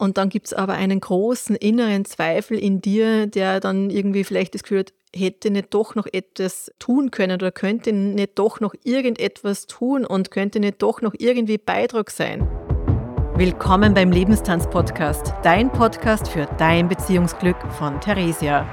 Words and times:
Und 0.00 0.16
dann 0.16 0.28
gibt 0.28 0.46
es 0.46 0.54
aber 0.54 0.74
einen 0.74 1.00
großen 1.00 1.56
inneren 1.56 2.04
Zweifel 2.04 2.56
in 2.56 2.80
dir, 2.80 3.26
der 3.26 3.58
dann 3.58 3.90
irgendwie 3.90 4.22
vielleicht 4.22 4.54
das 4.54 4.62
Gefühl 4.62 4.80
hat, 4.80 4.92
hätte 5.14 5.50
nicht 5.50 5.74
doch 5.74 5.96
noch 5.96 6.06
etwas 6.12 6.70
tun 6.78 7.10
können 7.10 7.34
oder 7.34 7.50
könnte 7.50 7.92
nicht 7.92 8.38
doch 8.38 8.60
noch 8.60 8.74
irgendetwas 8.84 9.66
tun 9.66 10.06
und 10.06 10.30
könnte 10.30 10.60
nicht 10.60 10.82
doch 10.82 11.02
noch 11.02 11.14
irgendwie 11.18 11.58
Beitrag 11.58 12.10
sein. 12.12 12.46
Willkommen 13.34 13.92
beim 13.92 14.12
Lebenstanz-Podcast, 14.12 15.34
dein 15.42 15.72
Podcast 15.72 16.28
für 16.28 16.46
dein 16.58 16.88
Beziehungsglück 16.88 17.56
von 17.76 18.00
Theresia. 18.00 18.68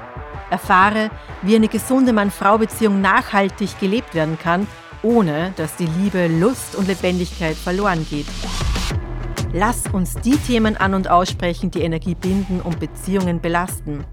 Erfahre, 0.51 1.09
wie 1.41 1.55
eine 1.55 1.69
gesunde 1.69 2.13
Mann-Frau-Beziehung 2.13 3.01
nachhaltig 3.01 3.79
gelebt 3.79 4.13
werden 4.13 4.37
kann, 4.37 4.67
ohne 5.01 5.53
dass 5.55 5.75
die 5.75 5.87
Liebe, 5.87 6.27
Lust 6.27 6.75
und 6.75 6.87
Lebendigkeit 6.87 7.55
verloren 7.55 8.05
geht. 8.07 8.27
Lass 9.57 9.83
uns 9.93 10.15
die 10.15 10.35
Themen 10.35 10.75
an 10.75 10.93
und 10.93 11.09
aussprechen, 11.09 11.71
die 11.71 11.83
Energie 11.83 12.13
binden 12.13 12.59
und 12.59 12.77
Beziehungen 12.77 13.39
belasten. 13.39 14.03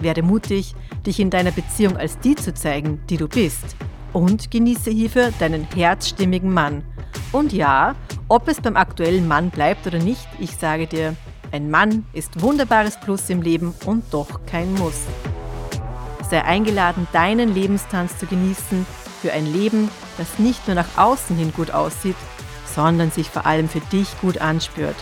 Werde 0.00 0.22
mutig, 0.22 0.74
dich 1.04 1.20
in 1.20 1.28
deiner 1.28 1.50
Beziehung 1.50 1.98
als 1.98 2.18
die 2.20 2.34
zu 2.34 2.54
zeigen, 2.54 2.98
die 3.10 3.18
du 3.18 3.28
bist. 3.28 3.76
Und 4.14 4.50
genieße 4.50 4.90
hierfür 4.90 5.30
deinen 5.38 5.64
herzstimmigen 5.74 6.50
Mann. 6.50 6.84
Und 7.32 7.52
ja, 7.52 7.96
ob 8.28 8.48
es 8.48 8.62
beim 8.62 8.78
aktuellen 8.78 9.28
Mann 9.28 9.50
bleibt 9.50 9.86
oder 9.86 9.98
nicht, 9.98 10.26
ich 10.38 10.52
sage 10.52 10.86
dir, 10.86 11.14
ein 11.52 11.70
Mann 11.70 12.06
ist 12.14 12.40
wunderbares 12.40 12.98
Plus 12.98 13.28
im 13.28 13.42
Leben 13.42 13.74
und 13.84 14.04
doch 14.10 14.40
kein 14.46 14.72
Muss. 14.72 15.02
Sei 16.30 16.42
eingeladen, 16.42 17.06
deinen 17.12 17.52
Lebenstanz 17.52 18.16
zu 18.16 18.24
genießen 18.24 18.86
für 19.20 19.34
ein 19.34 19.52
Leben, 19.52 19.90
das 20.16 20.38
nicht 20.38 20.66
nur 20.66 20.76
nach 20.76 20.96
außen 20.96 21.36
hin 21.36 21.52
gut 21.54 21.72
aussieht, 21.72 22.16
sondern 22.74 23.10
sich 23.10 23.28
vor 23.28 23.46
allem 23.46 23.68
für 23.68 23.80
dich 23.80 24.08
gut 24.20 24.38
anspürt. 24.38 24.96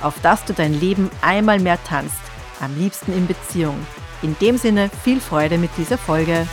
Auf 0.00 0.20
dass 0.22 0.44
du 0.44 0.52
dein 0.52 0.78
Leben 0.78 1.10
einmal 1.20 1.60
mehr 1.60 1.82
tanzt, 1.84 2.20
am 2.60 2.76
liebsten 2.78 3.12
in 3.12 3.26
Beziehung. 3.26 3.86
In 4.22 4.36
dem 4.40 4.56
Sinne 4.56 4.90
viel 5.02 5.20
Freude 5.20 5.58
mit 5.58 5.70
dieser 5.76 5.98
Folge. 5.98 6.46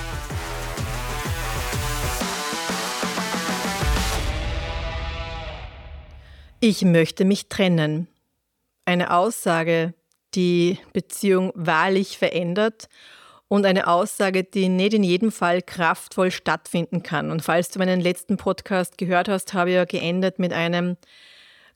Ich 6.60 6.84
möchte 6.84 7.26
mich 7.26 7.48
trennen. 7.48 8.08
Eine 8.86 9.14
Aussage, 9.14 9.94
die 10.36 10.78
Beziehung 10.94 11.52
wahrlich 11.56 12.18
verändert 12.18 12.90
und 13.50 13.66
eine 13.66 13.88
Aussage, 13.88 14.45
die 14.45 14.69
nicht 14.69 14.94
in 14.94 15.03
jedem 15.03 15.31
Fall 15.31 15.61
kraftvoll 15.61 16.31
stattfinden 16.31 17.03
kann. 17.03 17.31
Und 17.31 17.42
falls 17.42 17.69
du 17.69 17.80
meinen 17.80 18.00
letzten 18.00 18.38
Podcast 18.38 18.97
gehört 18.97 19.28
hast, 19.28 19.53
habe 19.53 19.72
ich 19.72 19.75
ja 19.75 19.86
geendet 19.86 20.39
mit 20.39 20.53
einem 20.53 20.95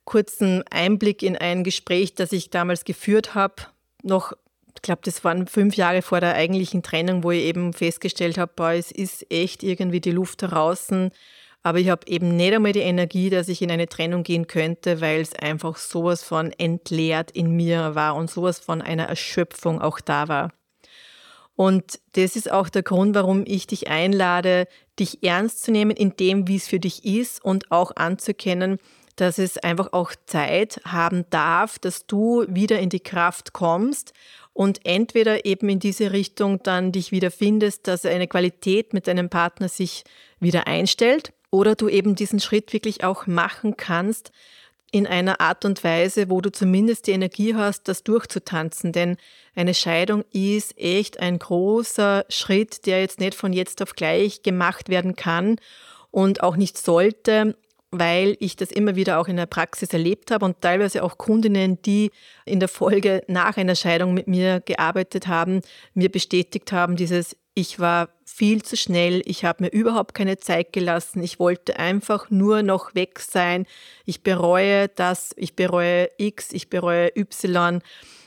kurzen 0.06 0.64
Einblick 0.70 1.24
in 1.24 1.36
ein 1.36 1.64
Gespräch, 1.64 2.14
das 2.14 2.32
ich 2.32 2.50
damals 2.50 2.86
geführt 2.86 3.36
habe, 3.36 3.56
noch 4.04 4.34
ich 4.76 4.82
glaube, 4.82 5.02
das 5.06 5.24
waren 5.24 5.48
fünf 5.48 5.76
Jahre 5.76 6.02
vor 6.02 6.20
der 6.20 6.34
eigentlichen 6.36 6.84
Trennung, 6.84 7.24
wo 7.24 7.32
ich 7.32 7.44
eben 7.44 7.74
festgestellt 7.74 8.38
habe, 8.38 8.52
boah, 8.56 8.72
es 8.72 8.92
ist 8.92 9.26
echt 9.32 9.64
irgendwie 9.64 10.02
die 10.02 10.12
Luft 10.12 10.42
draußen. 10.42 11.12
Aber 11.62 11.80
ich 11.80 11.90
habe 11.90 12.06
eben 12.08 12.36
nicht 12.36 12.54
einmal 12.54 12.74
die 12.74 12.80
Energie, 12.80 13.30
dass 13.30 13.48
ich 13.48 13.62
in 13.62 13.72
eine 13.72 13.88
Trennung 13.88 14.24
gehen 14.24 14.48
könnte, 14.48 15.00
weil 15.00 15.22
es 15.22 15.34
einfach 15.36 15.78
sowas 15.78 16.24
von 16.24 16.52
entleert 16.52 17.32
in 17.32 17.52
mir 17.52 17.96
war 17.96 18.16
und 18.16 18.30
sowas 18.30 18.60
von 18.60 18.82
einer 18.82 19.06
Erschöpfung 19.06 19.80
auch 19.80 20.02
da 20.02 20.28
war. 20.28 20.52
Und 21.56 22.00
das 22.14 22.36
ist 22.36 22.52
auch 22.52 22.70
der 22.70 22.84
Grund, 22.84 23.16
warum 23.16 23.44
ich 23.46 23.68
dich 23.68 23.88
einlade, 23.88 24.68
dich 25.00 25.24
ernst 25.24 25.64
zu 25.64 25.72
nehmen 25.72 25.96
in 25.96 26.16
dem, 26.16 26.48
wie 26.48 26.56
es 26.56 26.68
für 26.68 26.80
dich 26.80 27.06
ist 27.06 27.44
und 27.44 27.72
auch 27.72 27.96
anzuerkennen, 27.96 28.80
dass 29.16 29.38
es 29.38 29.58
einfach 29.58 29.94
auch 29.94 30.14
Zeit 30.26 30.82
haben 30.86 31.26
darf, 31.30 31.78
dass 31.78 32.08
du 32.08 32.46
wieder 32.48 32.80
in 32.80 32.90
die 32.90 33.00
Kraft 33.00 33.54
kommst 33.54 34.14
und 34.54 34.86
entweder 34.86 35.46
eben 35.46 35.70
in 35.70 35.80
diese 35.80 36.12
Richtung 36.12 36.62
dann 36.64 36.92
dich 36.92 37.12
wieder 37.12 37.30
findest, 37.30 37.88
dass 37.88 38.06
eine 38.06 38.28
Qualität 38.28 38.94
mit 38.94 39.08
deinem 39.08 39.30
Partner 39.30 39.70
sich 39.70 40.04
wieder 40.40 40.68
einstellt 40.68 41.34
oder 41.52 41.76
du 41.76 41.90
eben 41.90 42.16
diesen 42.16 42.40
Schritt 42.40 42.74
wirklich 42.74 43.04
auch 43.04 43.28
machen 43.28 43.78
kannst, 43.78 44.32
in 44.94 45.08
einer 45.08 45.42
Art 45.42 45.66
und 45.66 45.84
Weise, 45.84 46.30
wo 46.30 46.40
du 46.40 46.52
zumindest 46.52 47.08
die 47.08 47.14
Energie 47.14 47.56
hast, 47.56 47.88
das 47.88 48.04
durchzutanzen. 48.04 48.92
Denn 48.92 49.18
eine 49.56 49.74
Scheidung 49.74 50.24
ist 50.32 50.78
echt 50.78 51.20
ein 51.20 51.40
großer 51.40 52.26
Schritt, 52.30 52.86
der 52.86 53.02
jetzt 53.02 53.20
nicht 53.20 53.34
von 53.34 53.54
jetzt 53.54 53.82
auf 53.82 53.96
gleich 53.96 54.44
gemacht 54.44 54.90
werden 54.90 55.16
kann 55.16 55.56
und 56.12 56.44
auch 56.44 56.58
nicht 56.58 56.78
sollte, 56.78 57.58
weil 57.90 58.38
ich 58.40 58.56
das 58.56 58.72
immer 58.72 58.96
wieder 58.96 59.20
auch 59.20 59.28
in 59.28 59.38
der 59.38 59.48
Praxis 59.48 59.90
erlebt 59.94 60.30
habe 60.30 60.46
und 60.46 60.62
teilweise 60.62 61.02
auch 61.02 61.18
Kundinnen, 61.18 61.82
die 61.82 62.12
in 62.46 62.60
der 62.60 62.70
Folge 62.70 63.24
nach 63.28 63.58
einer 63.58 63.76
Scheidung 63.76 64.14
mit 64.14 64.28
mir 64.28 64.60
gearbeitet 64.60 65.26
haben, 65.26 65.62
mir 65.96 66.10
bestätigt 66.12 66.72
haben, 66.72 66.98
dieses 66.98 67.36
ich 67.56 67.80
war 67.80 68.10
viel 68.26 68.64
zu 68.64 68.76
schnell, 68.76 69.22
ich 69.26 69.46
habe 69.46 69.64
mir 69.64 69.70
überhaupt 69.70 70.14
keine 70.14 70.38
Zeit 70.38 70.74
gelassen, 70.74 71.22
ich 71.22 71.40
wollte 71.40 71.78
einfach 71.78 72.30
nur 72.30 72.64
noch 72.64 72.96
weg 72.96 73.20
sein, 73.20 73.66
ich 74.06 74.24
bereue 74.24 74.88
das, 74.88 75.32
ich 75.36 75.56
bereue 75.56 76.10
X, 76.18 76.52
ich 76.52 76.70
bereue 76.70 77.12
Y. 77.16 77.82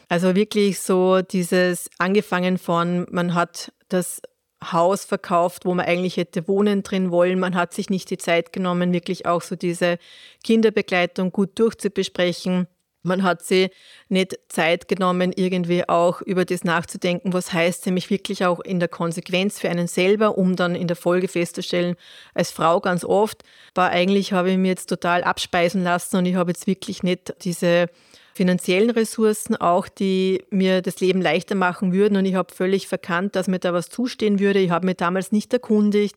Also 0.09 0.37
wirklich 0.37 0.81
so 0.81 1.23
dieses 1.23 1.91
angefangen 1.99 2.59
von, 2.59 3.07
man 3.11 3.35
hat 3.35 3.73
das 3.89 4.23
Haus 4.63 5.05
verkauft, 5.05 5.65
wo 5.65 5.75
man 5.75 5.87
eigentlich 5.87 6.17
hätte 6.17 6.49
wohnen 6.49 6.83
drin 6.83 7.11
wollen. 7.11 7.39
Man 7.39 7.55
hat 7.55 7.75
sich 7.75 7.91
nicht 7.91 8.09
die 8.11 8.19
Zeit 8.19 8.53
genommen, 8.53 8.93
wirklich 8.93 9.27
auch 9.27 9.43
so 9.43 9.55
diese 9.57 9.99
Kinderbegleitung 10.45 11.31
gut 11.31 11.59
durchzubesprechen. 11.59 12.67
Man 13.07 13.23
hat 13.23 13.43
sie 13.43 13.71
nicht 14.09 14.39
Zeit 14.49 14.89
genommen, 14.89 15.33
irgendwie 15.35 15.89
auch 15.89 16.21
über 16.23 16.45
das 16.45 16.65
nachzudenken, 16.65 17.33
was 17.33 17.53
heißt 17.53 17.87
nämlich 17.87 18.11
wirklich 18.11 18.45
auch 18.45 18.61
in 18.61 18.81
der 18.81 18.89
Konsequenz 18.89 19.59
für 19.59 19.71
einen 19.71 19.87
selber, 19.87 20.37
um 20.37 20.57
dann 20.57 20.75
in 20.75 20.89
der 20.89 20.97
Folge 20.97 21.29
festzustellen, 21.29 21.97
als 22.35 22.51
Frau 22.51 22.81
ganz 22.81 23.05
oft, 23.05 23.43
war 23.75 23.91
eigentlich 23.91 24.33
habe 24.33 24.51
ich 24.51 24.59
mir 24.59 24.69
jetzt 24.69 24.89
total 24.89 25.25
abspeisen 25.25 25.83
lassen 25.83 26.17
und 26.17 26.27
ich 26.27 26.35
habe 26.35 26.51
jetzt 26.51 26.67
wirklich 26.67 27.03
nicht 27.03 27.35
diese 27.45 27.89
finanziellen 28.35 28.91
Ressourcen 28.91 29.57
auch, 29.57 29.89
die 29.89 30.45
mir 30.51 30.83
das 30.83 31.01
Leben 31.01 31.23
leichter 31.23 31.55
machen 31.55 31.93
würden. 31.93 32.19
Und 32.19 32.27
ich 32.27 32.35
habe 32.35 32.53
völlig 32.53 32.87
verkannt, 32.87 33.35
dass 33.35 33.49
mir 33.49 33.59
da 33.59 33.73
was 33.73 33.89
zustehen 33.89 34.39
würde. 34.39 34.59
Ich 34.59 34.71
habe 34.71 34.85
mich 34.85 34.97
damals 34.97 35.33
nicht 35.33 35.53
erkundigt. 35.55 36.17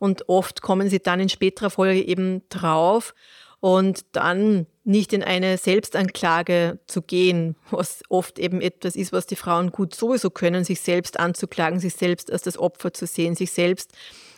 Und 0.00 0.28
oft 0.28 0.62
kommen 0.62 0.90
sie 0.90 0.98
dann 0.98 1.20
in 1.20 1.28
späterer 1.28 1.70
Folge 1.70 2.02
eben 2.02 2.42
drauf 2.48 3.14
und 3.60 4.06
dann 4.12 4.66
nicht 4.84 5.12
in 5.12 5.22
eine 5.22 5.58
Selbstanklage 5.58 6.80
zu 6.86 7.02
gehen, 7.02 7.56
was 7.70 8.02
oft 8.08 8.38
eben 8.38 8.60
etwas 8.60 8.96
ist, 8.96 9.12
was 9.12 9.26
die 9.26 9.36
Frauen 9.36 9.70
gut 9.70 9.94
sowieso 9.94 10.30
können, 10.30 10.64
sich 10.64 10.80
selbst 10.80 11.20
anzuklagen, 11.20 11.78
sich 11.78 11.94
selbst 11.94 12.32
als 12.32 12.42
das 12.42 12.58
Opfer 12.58 12.92
zu 12.92 13.06
sehen, 13.06 13.36
sich 13.36 13.52
selbst 13.52 13.92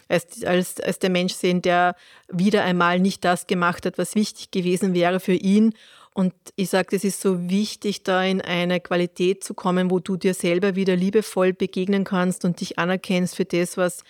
als, 0.08 0.44
als, 0.44 0.80
als 0.80 0.98
der 0.98 1.10
Mensch 1.10 1.32
sehen, 1.32 1.62
der 1.62 1.94
wieder 2.30 2.64
einmal 2.64 3.00
nicht 3.00 3.24
das 3.24 3.46
gemacht 3.46 3.86
hat, 3.86 3.96
was 3.96 4.14
wichtig 4.14 4.50
gewesen 4.50 4.92
wäre 4.92 5.20
für 5.20 5.32
ihn. 5.32 5.74
Und 6.12 6.34
ich 6.56 6.68
sage, 6.68 6.94
es 6.94 7.04
ist 7.04 7.22
so 7.22 7.48
wichtig, 7.48 8.02
da 8.02 8.22
in 8.22 8.42
eine 8.42 8.80
Qualität 8.80 9.42
zu 9.42 9.54
kommen, 9.54 9.90
wo 9.90 10.00
du 10.00 10.18
dir 10.18 10.34
selber 10.34 10.76
wieder 10.76 10.96
liebevoll 10.96 11.54
begegnen 11.54 12.04
kannst 12.04 12.44
und 12.44 12.60
dich 12.60 12.78
anerkennst 12.78 13.36
für 13.36 13.46
das, 13.46 13.78
was 13.78 14.02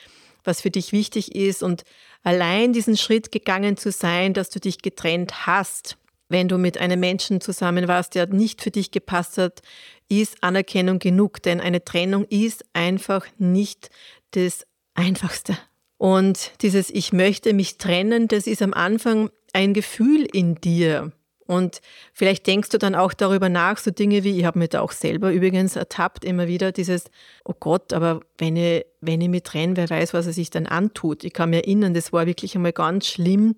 was 0.44 0.60
für 0.60 0.70
dich 0.70 0.92
wichtig 0.92 1.34
ist 1.34 1.62
und 1.62 1.84
allein 2.22 2.72
diesen 2.72 2.96
Schritt 2.96 3.32
gegangen 3.32 3.76
zu 3.76 3.90
sein, 3.90 4.34
dass 4.34 4.50
du 4.50 4.60
dich 4.60 4.82
getrennt 4.82 5.46
hast, 5.46 5.96
wenn 6.28 6.48
du 6.48 6.58
mit 6.58 6.78
einem 6.78 7.00
Menschen 7.00 7.40
zusammen 7.40 7.88
warst, 7.88 8.14
der 8.14 8.26
nicht 8.26 8.62
für 8.62 8.70
dich 8.70 8.90
gepasst 8.90 9.38
hat, 9.38 9.60
ist 10.08 10.42
Anerkennung 10.42 10.98
genug, 10.98 11.42
denn 11.42 11.60
eine 11.60 11.84
Trennung 11.84 12.24
ist 12.24 12.64
einfach 12.72 13.26
nicht 13.38 13.90
das 14.32 14.66
Einfachste. 14.94 15.56
Und 15.98 16.52
dieses 16.62 16.90
Ich 16.90 17.12
möchte 17.12 17.52
mich 17.52 17.78
trennen, 17.78 18.28
das 18.28 18.46
ist 18.46 18.62
am 18.62 18.74
Anfang 18.74 19.30
ein 19.52 19.74
Gefühl 19.74 20.26
in 20.32 20.56
dir. 20.56 21.12
Und 21.52 21.80
vielleicht 22.14 22.46
denkst 22.46 22.70
du 22.70 22.78
dann 22.78 22.94
auch 22.94 23.12
darüber 23.12 23.48
nach, 23.48 23.76
so 23.76 23.90
Dinge 23.90 24.24
wie, 24.24 24.38
ich 24.38 24.44
habe 24.44 24.58
mich 24.58 24.70
da 24.70 24.80
auch 24.80 24.92
selber 24.92 25.32
übrigens 25.32 25.76
ertappt, 25.76 26.24
immer 26.24 26.46
wieder 26.48 26.72
dieses, 26.72 27.04
oh 27.44 27.54
Gott, 27.58 27.92
aber 27.92 28.20
wenn 28.38 28.56
ich, 28.56 28.86
wenn 29.00 29.20
ich 29.20 29.28
mich 29.28 29.42
trenne, 29.42 29.76
wer 29.76 29.90
weiß, 29.90 30.14
was 30.14 30.26
er 30.26 30.32
sich 30.32 30.50
dann 30.50 30.66
antut. 30.66 31.24
Ich 31.24 31.32
kann 31.32 31.50
mich 31.50 31.64
erinnern, 31.64 31.92
das 31.92 32.12
war 32.12 32.26
wirklich 32.26 32.54
einmal 32.56 32.72
ganz 32.72 33.06
schlimm. 33.06 33.56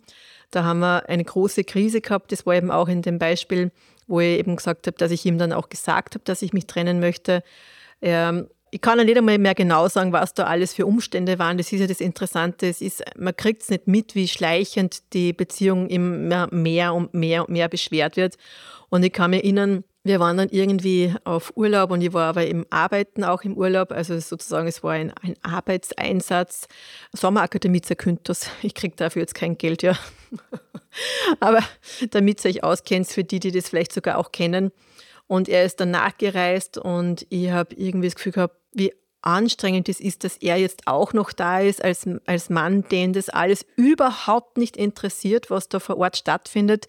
Da 0.51 0.65
haben 0.65 0.81
wir 0.81 1.09
eine 1.09 1.25
große 1.25 1.63
Krise 1.65 2.01
gehabt. 2.01 2.33
Das 2.33 2.47
war 2.47 2.55
eben 2.55 2.71
auch 2.71 2.89
in 2.89 3.03
dem 3.03 3.19
Beispiel, 3.19 3.71
wo 4.07 4.21
ich 4.21 4.39
eben 4.39 4.57
gesagt 4.57 4.87
habe, 4.87 4.97
dass 4.97 5.13
ich 5.13 5.25
ihm 5.25 5.39
dann 5.39 5.53
auch 5.53 5.69
gesagt 5.69 6.15
habe, 6.15 6.25
dass 6.25 6.43
ich 6.43 6.53
mich 6.53 6.67
trennen 6.67 6.99
möchte. 7.01 7.43
Ähm, 8.03 8.49
ich 8.75 8.81
kann 8.81 8.99
ja 8.99 9.05
nicht 9.05 9.17
einmal 9.17 9.39
mehr 9.39 9.55
genau 9.55 9.87
sagen, 9.87 10.13
was 10.13 10.35
da 10.35 10.47
alles 10.47 10.75
für 10.75 10.85
Umstände 10.85 11.39
waren. 11.39 11.59
Das 11.59 11.73
ist 11.73 11.79
ja 11.79 11.87
das 11.87 12.01
Interessante. 12.01 12.67
Es 12.67 12.81
ist, 12.81 13.05
man 13.17 13.37
kriegt 13.37 13.63
es 13.63 13.69
nicht 13.69 13.87
mit, 13.87 14.17
wie 14.17 14.27
schleichend 14.27 15.13
die 15.13 15.33
Beziehung 15.33 15.87
immer 15.87 16.49
mehr 16.51 16.93
und 16.93 17.15
mehr 17.15 17.43
und 17.43 17.51
mehr 17.51 17.69
beschwert 17.69 18.17
wird. 18.17 18.37
Und 18.89 19.05
ich 19.05 19.13
kann 19.13 19.31
mich 19.31 19.45
erinnern, 19.45 19.85
wir 20.03 20.19
waren 20.19 20.37
dann 20.39 20.49
irgendwie 20.49 21.15
auf 21.23 21.53
Urlaub 21.55 21.93
und 21.93 22.01
ich 22.01 22.13
war 22.15 22.31
aber 22.31 22.49
im 22.49 22.67
Arbeiten 22.71 23.23
auch 23.23 23.43
im 23.43 23.57
Urlaub. 23.57 23.93
Also 23.93 24.19
sozusagen, 24.19 24.67
es 24.67 24.83
war 24.83 24.95
ein, 24.95 25.13
ein 25.23 25.37
Arbeitseinsatz. 25.43 26.67
Sommerakademie 27.13 27.81
Zakynthos. 27.81 28.49
Ich 28.63 28.75
kriege 28.75 28.97
dafür 28.97 29.23
jetzt 29.23 29.37
kein 29.37 29.57
Geld, 29.57 29.85
ja. 29.85 29.97
aber 31.39 31.61
damit 32.11 32.45
ihr 32.45 32.51
euch 32.51 32.65
auskennt, 32.65 33.07
für 33.07 33.23
die, 33.23 33.39
die 33.39 33.53
das 33.53 33.69
vielleicht 33.69 33.93
sogar 33.93 34.19
auch 34.19 34.33
kennen. 34.33 34.73
Und 35.27 35.49
er 35.49 35.65
ist 35.65 35.79
dann 35.81 35.93
nachgereist 35.93 36.77
und 36.77 37.25
ich 37.31 37.51
habe 37.51 37.75
irgendwie 37.77 38.09
das 38.09 38.17
Gefühl 38.17 38.33
gehabt, 38.33 38.57
wie 38.75 38.93
anstrengend 39.25 39.89
es 39.89 40.01
ist, 40.01 40.25
dass 40.25 40.37
er 40.37 40.57
jetzt 40.57 40.83
auch 40.87 41.13
noch 41.15 41.33
da 41.33 41.61
ist 41.61 41.83
als, 41.83 42.07
als 42.27 42.51
Mann, 42.51 42.83
den 42.91 43.15
das 43.15 43.31
alles 43.31 43.65
überhaupt 43.77 44.59
nicht 44.59 44.77
interessiert, 44.77 45.51
was 45.51 45.69
da 45.69 45.81
vor 45.81 45.97
Ort 45.97 46.19
stattfindet, 46.19 46.87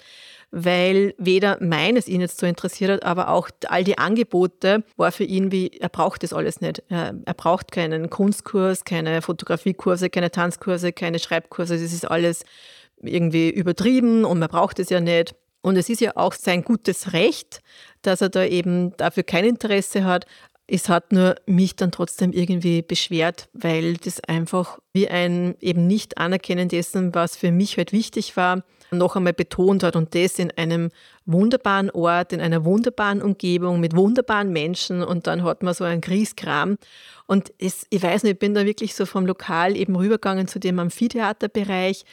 weil 0.52 1.16
weder 1.18 1.58
meines 1.62 2.08
ihn 2.08 2.22
jetzt 2.22 2.40
so 2.40 2.46
interessiert 2.46 2.92
hat, 2.92 3.04
aber 3.04 3.30
auch 3.30 3.50
all 3.68 3.84
die 3.84 3.98
Angebote 3.98 4.84
war 4.98 5.12
für 5.12 5.24
ihn 5.24 5.52
wie, 5.52 5.70
er 5.80 5.90
braucht 5.90 6.24
das 6.24 6.34
alles 6.34 6.60
nicht. 6.62 6.84
Er, 6.90 7.16
er 7.26 7.34
braucht 7.34 7.72
keinen 7.72 8.10
Kunstkurs, 8.10 8.84
keine 8.84 9.22
Fotografiekurse, 9.22 10.10
keine 10.10 10.32
Tanzkurse, 10.32 10.92
keine 10.92 11.20
Schreibkurse, 11.20 11.76
das 11.80 11.94
ist 11.94 12.10
alles 12.10 12.44
irgendwie 13.02 13.50
übertrieben 13.50 14.26
und 14.26 14.40
man 14.40 14.50
braucht 14.50 14.80
es 14.80 14.90
ja 14.90 15.00
nicht. 15.00 15.36
Und 15.62 15.78
es 15.78 15.90
ist 15.90 16.00
ja 16.00 16.12
auch 16.16 16.34
sein 16.34 16.64
gutes 16.64 17.14
Recht, 17.14 17.62
dass 18.04 18.22
er 18.22 18.30
da 18.30 18.46
eben 18.46 18.96
dafür 18.98 19.24
kein 19.24 19.46
Interesse 19.46 20.04
hat. 20.04 20.28
Es 20.68 20.90
hat 20.90 21.12
nur 21.12 21.36
mich 21.46 21.76
dann 21.76 21.92
trotzdem 21.92 22.32
irgendwie 22.32 22.82
beschwert, 22.82 23.50
weil 23.54 23.98
das 23.98 24.20
einfach 24.24 24.80
wie 24.94 25.08
ein 25.08 25.56
eben 25.62 25.86
nicht 25.86 26.18
anerkennen 26.18 26.70
dessen, 26.70 27.14
was 27.14 27.38
für 27.38 27.52
mich 27.52 27.78
halt 27.78 27.92
wichtig 27.92 28.36
war, 28.36 28.64
noch 28.92 29.16
einmal 29.16 29.34
betont 29.34 29.84
hat 29.84 29.96
und 29.96 30.16
das 30.16 30.40
in 30.40 30.52
einem 30.52 30.90
wunderbaren 31.26 31.92
Ort, 31.92 32.34
in 32.34 32.42
einer 32.42 32.66
wunderbaren 32.66 33.22
Umgebung 33.22 33.80
mit 33.80 33.96
wunderbaren 33.96 34.52
Menschen 34.52 35.04
und 35.04 35.28
dann 35.28 35.44
hat 35.44 35.64
man 35.64 35.74
so 35.74 35.84
einen 35.84 36.02
Grieskram 36.02 36.78
und 37.28 37.54
es, 37.60 37.86
ich 37.90 38.02
weiß 38.02 38.24
nicht, 38.24 38.34
ich 38.34 38.40
bin 38.40 38.54
da 38.54 38.66
wirklich 38.66 38.96
so 38.96 39.06
vom 39.06 39.26
Lokal 39.26 39.76
eben 39.76 39.96
rübergegangen 39.96 40.48
zu 40.48 40.60
dem 40.60 40.80
Amphitheaterbereich 40.80 42.06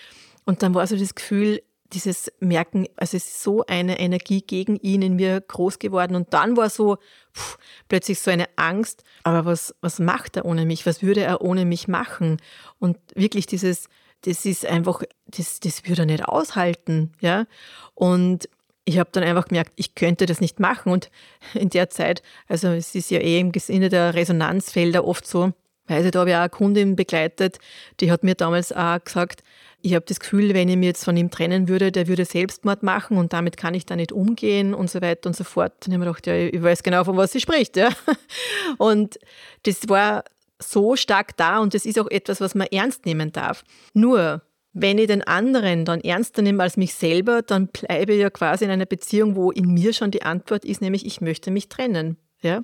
und 0.44 0.62
dann 0.62 0.75
war 0.75 0.87
so 0.87 0.96
das 0.96 1.14
Gefühl, 1.14 1.62
dieses 1.93 2.33
Merken, 2.41 2.87
also 2.97 3.17
es 3.17 3.27
ist 3.27 3.43
so 3.43 3.65
eine 3.67 3.99
Energie 3.99 4.43
gegen 4.43 4.77
ihn 4.77 5.03
in 5.03 5.17
mir 5.17 5.41
groß 5.41 5.79
geworden. 5.79 6.15
Und 6.15 6.33
dann 6.33 6.56
war 6.56 6.71
so 6.71 6.99
pff, 7.35 7.59
plötzlich 7.89 8.21
so 8.21 8.31
eine 8.31 8.47
Angst, 8.56 9.05
aber 9.23 9.44
was, 9.44 9.75
was 9.81 9.99
macht 9.99 10.37
er 10.37 10.44
ohne 10.44 10.67
mich? 10.67 10.87
Was 10.87 11.03
würde 11.03 11.23
er 11.23 11.43
ohne 11.43 11.65
mich 11.65 11.89
machen? 11.89 12.41
Und 12.79 12.99
wirklich 13.15 13.47
dieses, 13.47 13.89
das 14.23 14.44
ist 14.44 14.67
einfach, 14.67 15.03
das, 15.27 15.61
das 15.61 15.87
würde 15.87 16.03
er 16.03 16.06
nicht 16.06 16.25
aushalten. 16.25 17.12
Ja? 17.21 17.47
Und 17.95 18.49
ich 18.85 18.99
habe 18.99 19.11
dann 19.12 19.23
einfach 19.25 19.49
gemerkt, 19.49 19.73
ich 19.77 19.95
könnte 19.95 20.27
das 20.27 20.41
nicht 20.41 20.61
machen. 20.61 20.93
Und 20.93 21.11
in 21.55 21.71
der 21.71 21.91
Zeit, 21.91 22.23
also 22.49 22.69
es 22.69 22.95
ist 22.95 23.11
ja 23.11 23.21
eh 23.21 23.38
im 23.38 23.53
Sinne 23.55 23.88
der 23.88 24.15
Resonanzfelder 24.15 25.06
oft 25.06 25.27
so, 25.27 25.53
also 25.88 26.11
da 26.11 26.21
habe 26.21 26.31
ich 26.31 26.37
auch 26.37 26.41
eine 26.41 26.49
Kundin 26.49 26.97
begleitet, 26.97 27.59
die 28.00 28.11
hat 28.11 28.23
mir 28.23 28.35
damals 28.35 28.73
auch 28.73 29.03
gesagt, 29.03 29.43
ich 29.82 29.94
habe 29.94 30.05
das 30.06 30.20
Gefühl, 30.20 30.55
wenn 30.55 30.69
ich 30.69 30.76
mich 30.76 30.87
jetzt 30.87 31.05
von 31.05 31.17
ihm 31.17 31.31
trennen 31.31 31.69
würde, 31.69 31.90
der 31.90 32.06
würde 32.06 32.25
Selbstmord 32.25 32.82
machen 32.82 33.17
und 33.17 33.32
damit 33.32 33.56
kann 33.56 33.75
ich 33.75 33.84
da 33.84 33.96
nicht 33.96 34.12
umgehen 34.12 34.75
und 34.75 34.88
so 34.88 35.02
weiter 35.02 35.29
und 35.29 35.37
so 35.37 35.44
fort. 35.44 35.73
Und 35.73 35.88
ich 35.88 35.94
habe 35.94 35.99
mir 35.99 36.06
gedacht, 36.06 36.26
ja, 36.26 36.37
ich 36.37 36.62
weiß 36.62 36.82
genau, 36.82 37.02
von 37.05 37.17
was 37.17 37.32
sie 37.32 37.40
spricht. 37.40 37.76
Ja. 37.76 37.90
Und 38.79 39.19
das 39.64 39.88
war 39.88 40.25
so 40.58 40.94
stark 40.94 41.37
da 41.37 41.58
und 41.58 41.75
das 41.75 41.84
ist 41.84 41.99
auch 41.99 42.08
etwas, 42.08 42.40
was 42.40 42.55
man 42.55 42.69
ernst 42.69 43.05
nehmen 43.05 43.32
darf. 43.32 43.64
Nur, 43.94 44.43
wenn 44.73 44.99
ich 44.99 45.08
den 45.08 45.23
anderen 45.23 45.85
dann 45.85 46.00
ernster 46.00 46.40
nehme 46.40 46.62
als 46.62 46.76
mich 46.76 46.94
selber, 46.94 47.43
dann 47.43 47.67
bleibe 47.67 48.12
ich 48.12 48.20
ja 48.20 48.31
quasi 48.31 48.64
in 48.64 48.70
einer 48.70 48.87
Beziehung, 48.87 49.35
wo 49.35 49.50
in 49.50 49.75
mir 49.75 49.93
schon 49.93 50.12
die 50.12 50.23
Antwort 50.23 50.64
ist, 50.64 50.81
nämlich 50.81 51.05
ich 51.05 51.20
möchte 51.20 51.50
mich 51.50 51.69
trennen. 51.69 52.17
Ja? 52.43 52.62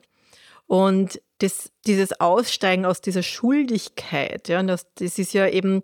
Und 0.66 1.20
das, 1.38 1.70
dieses 1.86 2.20
Aussteigen 2.20 2.84
aus 2.84 3.00
dieser 3.00 3.24
Schuldigkeit, 3.24 4.48
ja, 4.48 4.62
das, 4.62 4.86
das 4.94 5.18
ist 5.18 5.32
ja 5.32 5.48
eben 5.48 5.82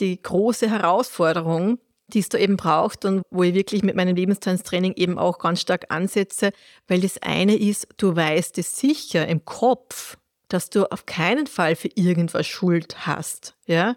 die 0.00 0.20
große 0.20 0.70
Herausforderung, 0.70 1.78
die 2.08 2.20
es 2.20 2.28
da 2.28 2.38
eben 2.38 2.56
braucht 2.56 3.04
und 3.04 3.22
wo 3.30 3.42
ich 3.42 3.54
wirklich 3.54 3.82
mit 3.82 3.94
meinem 3.94 4.16
Lebenstanztraining 4.16 4.94
eben 4.94 5.18
auch 5.18 5.38
ganz 5.38 5.60
stark 5.60 5.86
ansetze, 5.90 6.52
weil 6.86 7.00
das 7.00 7.20
eine 7.22 7.56
ist, 7.56 7.88
du 7.98 8.16
weißt 8.16 8.58
es 8.58 8.78
sicher 8.78 9.28
im 9.28 9.44
Kopf, 9.44 10.16
dass 10.48 10.70
du 10.70 10.90
auf 10.90 11.04
keinen 11.04 11.46
Fall 11.46 11.76
für 11.76 11.90
irgendwas 11.94 12.46
Schuld 12.46 13.06
hast, 13.06 13.56
ja. 13.66 13.96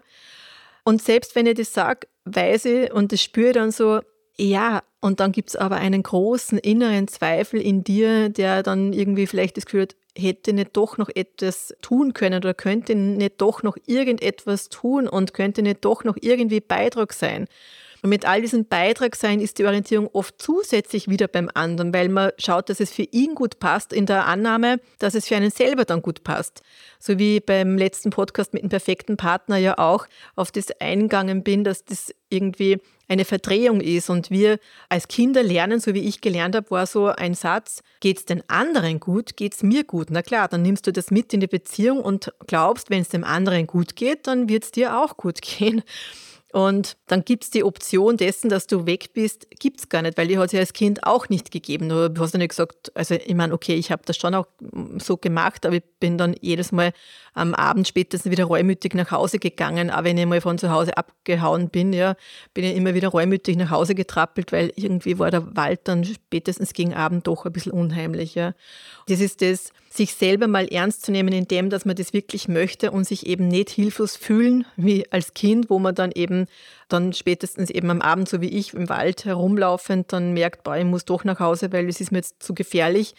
Und 0.84 1.00
selbst 1.00 1.34
wenn 1.34 1.46
ich 1.46 1.54
das 1.54 1.72
sage, 1.72 2.08
weiß 2.24 2.64
ich 2.66 2.92
und 2.92 3.12
das 3.12 3.22
spüre 3.22 3.52
dann 3.52 3.70
so, 3.70 4.00
ja, 4.36 4.82
und 5.00 5.20
dann 5.20 5.32
gibt 5.32 5.50
es 5.50 5.56
aber 5.56 5.76
einen 5.76 6.02
großen 6.02 6.58
inneren 6.58 7.08
Zweifel 7.08 7.60
in 7.60 7.84
dir, 7.84 8.28
der 8.28 8.62
dann 8.62 8.92
irgendwie 8.92 9.26
vielleicht 9.26 9.56
das 9.56 9.66
Gefühl 9.66 9.82
hat, 9.82 9.96
hätte 10.16 10.52
nicht 10.52 10.76
doch 10.76 10.98
noch 10.98 11.08
etwas 11.14 11.74
tun 11.80 12.12
können 12.12 12.36
oder 12.36 12.54
könnte 12.54 12.94
nicht 12.94 13.40
doch 13.40 13.62
noch 13.62 13.76
irgendetwas 13.86 14.68
tun 14.68 15.08
und 15.08 15.34
könnte 15.34 15.62
nicht 15.62 15.84
doch 15.84 16.04
noch 16.04 16.16
irgendwie 16.20 16.60
Beitrag 16.60 17.12
sein. 17.12 17.46
Und 18.02 18.10
mit 18.10 18.26
all 18.26 18.40
diesem 18.40 18.66
Beitrag 18.66 19.14
sein 19.14 19.40
ist 19.40 19.58
die 19.58 19.64
Orientierung 19.64 20.08
oft 20.12 20.34
zusätzlich 20.42 21.08
wieder 21.08 21.28
beim 21.28 21.48
anderen, 21.54 21.94
weil 21.94 22.08
man 22.08 22.32
schaut, 22.36 22.68
dass 22.68 22.80
es 22.80 22.92
für 22.92 23.04
ihn 23.04 23.36
gut 23.36 23.60
passt, 23.60 23.92
in 23.92 24.06
der 24.06 24.26
Annahme, 24.26 24.80
dass 24.98 25.14
es 25.14 25.28
für 25.28 25.36
einen 25.36 25.52
selber 25.52 25.84
dann 25.84 26.02
gut 26.02 26.24
passt. 26.24 26.62
So 26.98 27.20
wie 27.20 27.38
beim 27.38 27.78
letzten 27.78 28.10
Podcast 28.10 28.54
mit 28.54 28.62
dem 28.64 28.70
perfekten 28.70 29.16
Partner 29.16 29.56
ja 29.56 29.78
auch 29.78 30.06
auf 30.34 30.50
das 30.50 30.72
eingegangen 30.80 31.44
bin, 31.44 31.62
dass 31.62 31.84
das 31.84 32.12
irgendwie 32.28 32.80
eine 33.12 33.24
Verdrehung 33.24 33.80
ist. 33.80 34.10
Und 34.10 34.30
wir 34.30 34.58
als 34.88 35.06
Kinder 35.06 35.42
lernen, 35.42 35.80
so 35.80 35.94
wie 35.94 36.00
ich 36.00 36.20
gelernt 36.20 36.56
habe, 36.56 36.70
war 36.70 36.86
so 36.86 37.06
ein 37.06 37.34
Satz, 37.34 37.82
geht 38.00 38.18
es 38.18 38.24
den 38.24 38.42
anderen 38.48 38.98
gut, 38.98 39.36
geht 39.36 39.54
es 39.54 39.62
mir 39.62 39.84
gut. 39.84 40.08
Na 40.10 40.22
klar, 40.22 40.48
dann 40.48 40.62
nimmst 40.62 40.86
du 40.86 40.92
das 40.92 41.10
mit 41.10 41.32
in 41.32 41.40
die 41.40 41.46
Beziehung 41.46 42.00
und 42.00 42.32
glaubst, 42.46 42.90
wenn 42.90 43.02
es 43.02 43.10
dem 43.10 43.24
anderen 43.24 43.66
gut 43.66 43.96
geht, 43.96 44.26
dann 44.26 44.48
wird 44.48 44.64
es 44.64 44.70
dir 44.72 44.98
auch 44.98 45.16
gut 45.16 45.42
gehen. 45.42 45.82
Und 46.52 46.98
dann 47.06 47.24
gibt 47.24 47.44
es 47.44 47.50
die 47.50 47.64
Option 47.64 48.18
dessen, 48.18 48.50
dass 48.50 48.66
du 48.66 48.84
weg 48.84 49.14
bist, 49.14 49.46
gibt 49.58 49.80
es 49.80 49.88
gar 49.88 50.02
nicht, 50.02 50.18
weil 50.18 50.28
die 50.28 50.36
hat 50.36 50.46
es 50.46 50.52
ja 50.52 50.60
als 50.60 50.74
Kind 50.74 51.02
auch 51.04 51.30
nicht 51.30 51.50
gegeben. 51.50 51.88
Du 51.88 52.12
hast 52.18 52.34
ja 52.34 52.38
nicht 52.38 52.50
gesagt, 52.50 52.92
also 52.94 53.14
ich 53.14 53.34
meine, 53.34 53.54
okay, 53.54 53.74
ich 53.74 53.90
habe 53.90 54.02
das 54.04 54.18
schon 54.18 54.34
auch 54.34 54.46
so 54.98 55.16
gemacht, 55.16 55.64
aber 55.64 55.76
ich 55.76 55.82
bin 55.98 56.18
dann 56.18 56.36
jedes 56.42 56.70
Mal 56.70 56.92
am 57.32 57.54
Abend 57.54 57.88
spätestens 57.88 58.30
wieder 58.30 58.44
reumütig 58.44 58.92
nach 58.92 59.10
Hause 59.10 59.38
gegangen. 59.38 59.90
Auch 59.90 60.04
wenn 60.04 60.18
ich 60.18 60.26
mal 60.26 60.42
von 60.42 60.58
zu 60.58 60.70
Hause 60.70 60.94
abgehauen 60.98 61.70
bin, 61.70 61.94
ja, 61.94 62.16
bin 62.52 62.64
ich 62.64 62.76
immer 62.76 62.92
wieder 62.92 63.08
reumütig 63.08 63.56
nach 63.56 63.70
Hause 63.70 63.94
getrappelt, 63.94 64.52
weil 64.52 64.74
irgendwie 64.76 65.18
war 65.18 65.30
der 65.30 65.56
Wald 65.56 65.80
dann 65.84 66.04
spätestens 66.04 66.74
gegen 66.74 66.92
Abend 66.92 67.26
doch 67.26 67.46
ein 67.46 67.52
bisschen 67.52 67.72
unheimlich. 67.72 68.34
Ja. 68.34 68.52
Das 69.06 69.20
ist 69.20 69.40
das, 69.40 69.72
sich 69.92 70.14
selber 70.14 70.48
mal 70.48 70.66
ernst 70.68 71.04
zu 71.04 71.12
nehmen, 71.12 71.32
indem 71.32 71.68
dass 71.68 71.84
man 71.84 71.96
das 71.96 72.14
wirklich 72.14 72.48
möchte 72.48 72.90
und 72.90 73.04
sich 73.04 73.26
eben 73.26 73.48
nicht 73.48 73.68
hilflos 73.68 74.16
fühlen, 74.16 74.64
wie 74.76 75.10
als 75.12 75.34
Kind, 75.34 75.68
wo 75.68 75.78
man 75.78 75.94
dann 75.94 76.12
eben 76.12 76.46
dann 76.88 77.12
spätestens 77.12 77.68
eben 77.68 77.90
am 77.90 78.00
Abend, 78.00 78.28
so 78.28 78.40
wie 78.40 78.48
ich, 78.48 78.72
im 78.72 78.88
Wald 78.88 79.26
herumlaufend, 79.26 80.12
dann 80.12 80.32
merkt, 80.32 80.64
boah, 80.64 80.76
ich 80.76 80.84
muss 80.84 81.04
doch 81.04 81.24
nach 81.24 81.40
Hause, 81.40 81.72
weil 81.72 81.88
es 81.88 82.00
ist 82.00 82.10
mir 82.10 82.18
jetzt 82.18 82.42
zu 82.42 82.54
gefährlich 82.54 83.14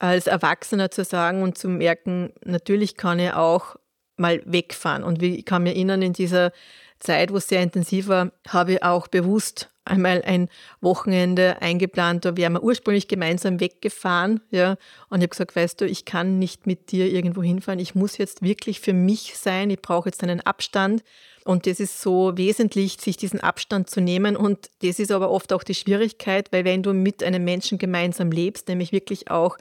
als 0.00 0.26
Erwachsener 0.26 0.90
zu 0.90 1.04
sagen 1.04 1.42
und 1.42 1.56
zu 1.56 1.68
merken, 1.68 2.32
natürlich 2.44 2.96
kann 2.96 3.20
ich 3.20 3.32
auch 3.32 3.76
mal 4.16 4.42
wegfahren. 4.44 5.04
Und 5.04 5.22
ich 5.22 5.44
kann 5.44 5.62
mir 5.62 5.70
erinnern, 5.70 6.02
in 6.02 6.12
dieser 6.12 6.52
Zeit, 7.00 7.32
wo 7.32 7.36
es 7.36 7.48
sehr 7.48 7.62
intensiv 7.62 8.08
war, 8.08 8.32
habe 8.48 8.74
ich 8.74 8.82
auch 8.82 9.08
bewusst 9.08 9.70
einmal 9.84 10.22
ein 10.22 10.48
Wochenende 10.80 11.60
eingeplant, 11.60 12.24
da 12.24 12.36
wären 12.36 12.54
wir 12.54 12.62
ursprünglich 12.62 13.06
gemeinsam 13.06 13.60
weggefahren, 13.60 14.40
ja, 14.50 14.76
und 15.10 15.18
ich 15.18 15.24
habe 15.24 15.28
gesagt, 15.28 15.56
weißt 15.56 15.80
du, 15.80 15.86
ich 15.86 16.04
kann 16.04 16.38
nicht 16.38 16.66
mit 16.66 16.90
dir 16.90 17.06
irgendwo 17.06 17.42
hinfahren, 17.42 17.78
ich 17.78 17.94
muss 17.94 18.16
jetzt 18.16 18.42
wirklich 18.42 18.80
für 18.80 18.94
mich 18.94 19.36
sein, 19.36 19.70
ich 19.70 19.82
brauche 19.82 20.08
jetzt 20.08 20.22
einen 20.22 20.40
Abstand. 20.40 21.02
Und 21.44 21.66
das 21.66 21.78
ist 21.78 22.00
so 22.00 22.38
wesentlich, 22.38 22.96
sich 22.98 23.18
diesen 23.18 23.38
Abstand 23.38 23.90
zu 23.90 24.00
nehmen. 24.00 24.34
Und 24.34 24.70
das 24.80 24.98
ist 24.98 25.12
aber 25.12 25.30
oft 25.30 25.52
auch 25.52 25.62
die 25.62 25.74
Schwierigkeit, 25.74 26.50
weil 26.52 26.64
wenn 26.64 26.82
du 26.82 26.94
mit 26.94 27.22
einem 27.22 27.44
Menschen 27.44 27.76
gemeinsam 27.76 28.30
lebst, 28.30 28.68
nämlich 28.68 28.92
wirklich 28.92 29.30
auch 29.30 29.58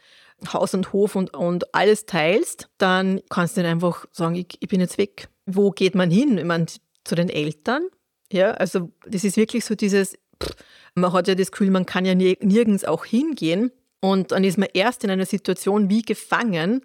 Haus 0.51 0.73
und 0.73 0.93
Hof 0.93 1.17
und, 1.17 1.33
und 1.33 1.75
alles 1.75 2.05
teilst, 2.05 2.69
dann 2.77 3.21
kannst 3.29 3.57
du 3.57 3.61
dann 3.61 3.71
einfach 3.71 4.05
sagen, 4.11 4.35
ich, 4.35 4.57
ich 4.59 4.69
bin 4.69 4.79
jetzt 4.79 4.97
weg. 4.97 5.27
Wo 5.45 5.71
geht 5.71 5.93
man 5.93 6.09
hin? 6.09 6.37
Ich 6.37 6.45
meine, 6.45 6.67
zu 7.03 7.15
den 7.15 7.29
Eltern? 7.29 7.87
Ja, 8.31 8.51
also 8.51 8.91
das 9.05 9.23
ist 9.23 9.37
wirklich 9.37 9.65
so 9.65 9.75
dieses, 9.75 10.15
pff, 10.41 10.55
man 10.95 11.13
hat 11.13 11.27
ja 11.27 11.35
das 11.35 11.51
Gefühl, 11.51 11.71
man 11.71 11.85
kann 11.85 12.05
ja 12.05 12.15
nirgends 12.15 12.85
auch 12.85 13.05
hingehen 13.05 13.71
und 13.99 14.31
dann 14.31 14.43
ist 14.43 14.57
man 14.57 14.69
erst 14.73 15.03
in 15.03 15.09
einer 15.09 15.25
Situation 15.25 15.89
wie 15.89 16.01
gefangen 16.01 16.81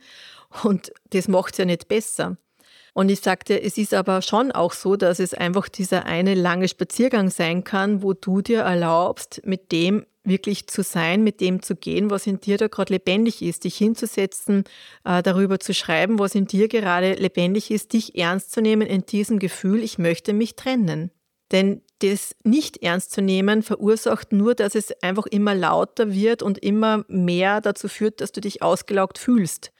und 0.62 0.92
das 1.10 1.28
macht 1.28 1.52
es 1.52 1.58
ja 1.58 1.64
nicht 1.64 1.88
besser. 1.88 2.36
Und 2.94 3.10
ich 3.10 3.20
sagte, 3.20 3.62
es 3.62 3.78
ist 3.78 3.94
aber 3.94 4.22
schon 4.22 4.50
auch 4.50 4.72
so, 4.72 4.96
dass 4.96 5.20
es 5.20 5.32
einfach 5.32 5.68
dieser 5.68 6.06
eine 6.06 6.34
lange 6.34 6.68
Spaziergang 6.68 7.30
sein 7.30 7.62
kann, 7.62 8.02
wo 8.02 8.12
du 8.12 8.40
dir 8.42 8.60
erlaubst, 8.60 9.40
mit 9.44 9.70
dem 9.70 10.04
wirklich 10.28 10.66
zu 10.66 10.82
sein, 10.82 11.24
mit 11.24 11.40
dem 11.40 11.62
zu 11.62 11.74
gehen, 11.74 12.10
was 12.10 12.26
in 12.26 12.40
dir 12.40 12.58
da 12.58 12.68
gerade 12.68 12.92
lebendig 12.92 13.42
ist, 13.42 13.64
dich 13.64 13.76
hinzusetzen, 13.76 14.64
äh, 15.04 15.22
darüber 15.22 15.58
zu 15.58 15.74
schreiben, 15.74 16.18
was 16.18 16.34
in 16.34 16.46
dir 16.46 16.68
gerade 16.68 17.14
lebendig 17.14 17.70
ist, 17.70 17.92
dich 17.92 18.16
ernst 18.16 18.52
zu 18.52 18.60
nehmen 18.60 18.86
in 18.86 19.04
diesem 19.06 19.38
Gefühl, 19.38 19.82
ich 19.82 19.98
möchte 19.98 20.32
mich 20.32 20.56
trennen. 20.56 21.10
Denn 21.50 21.82
das 22.00 22.36
nicht 22.44 22.82
ernst 22.82 23.12
zu 23.12 23.22
nehmen 23.22 23.62
verursacht 23.62 24.32
nur, 24.32 24.54
dass 24.54 24.74
es 24.74 24.92
einfach 25.02 25.26
immer 25.26 25.54
lauter 25.54 26.12
wird 26.12 26.42
und 26.42 26.58
immer 26.58 27.04
mehr 27.08 27.60
dazu 27.60 27.88
führt, 27.88 28.20
dass 28.20 28.32
du 28.32 28.40
dich 28.40 28.62
ausgelaugt 28.62 29.18
fühlst. 29.18 29.72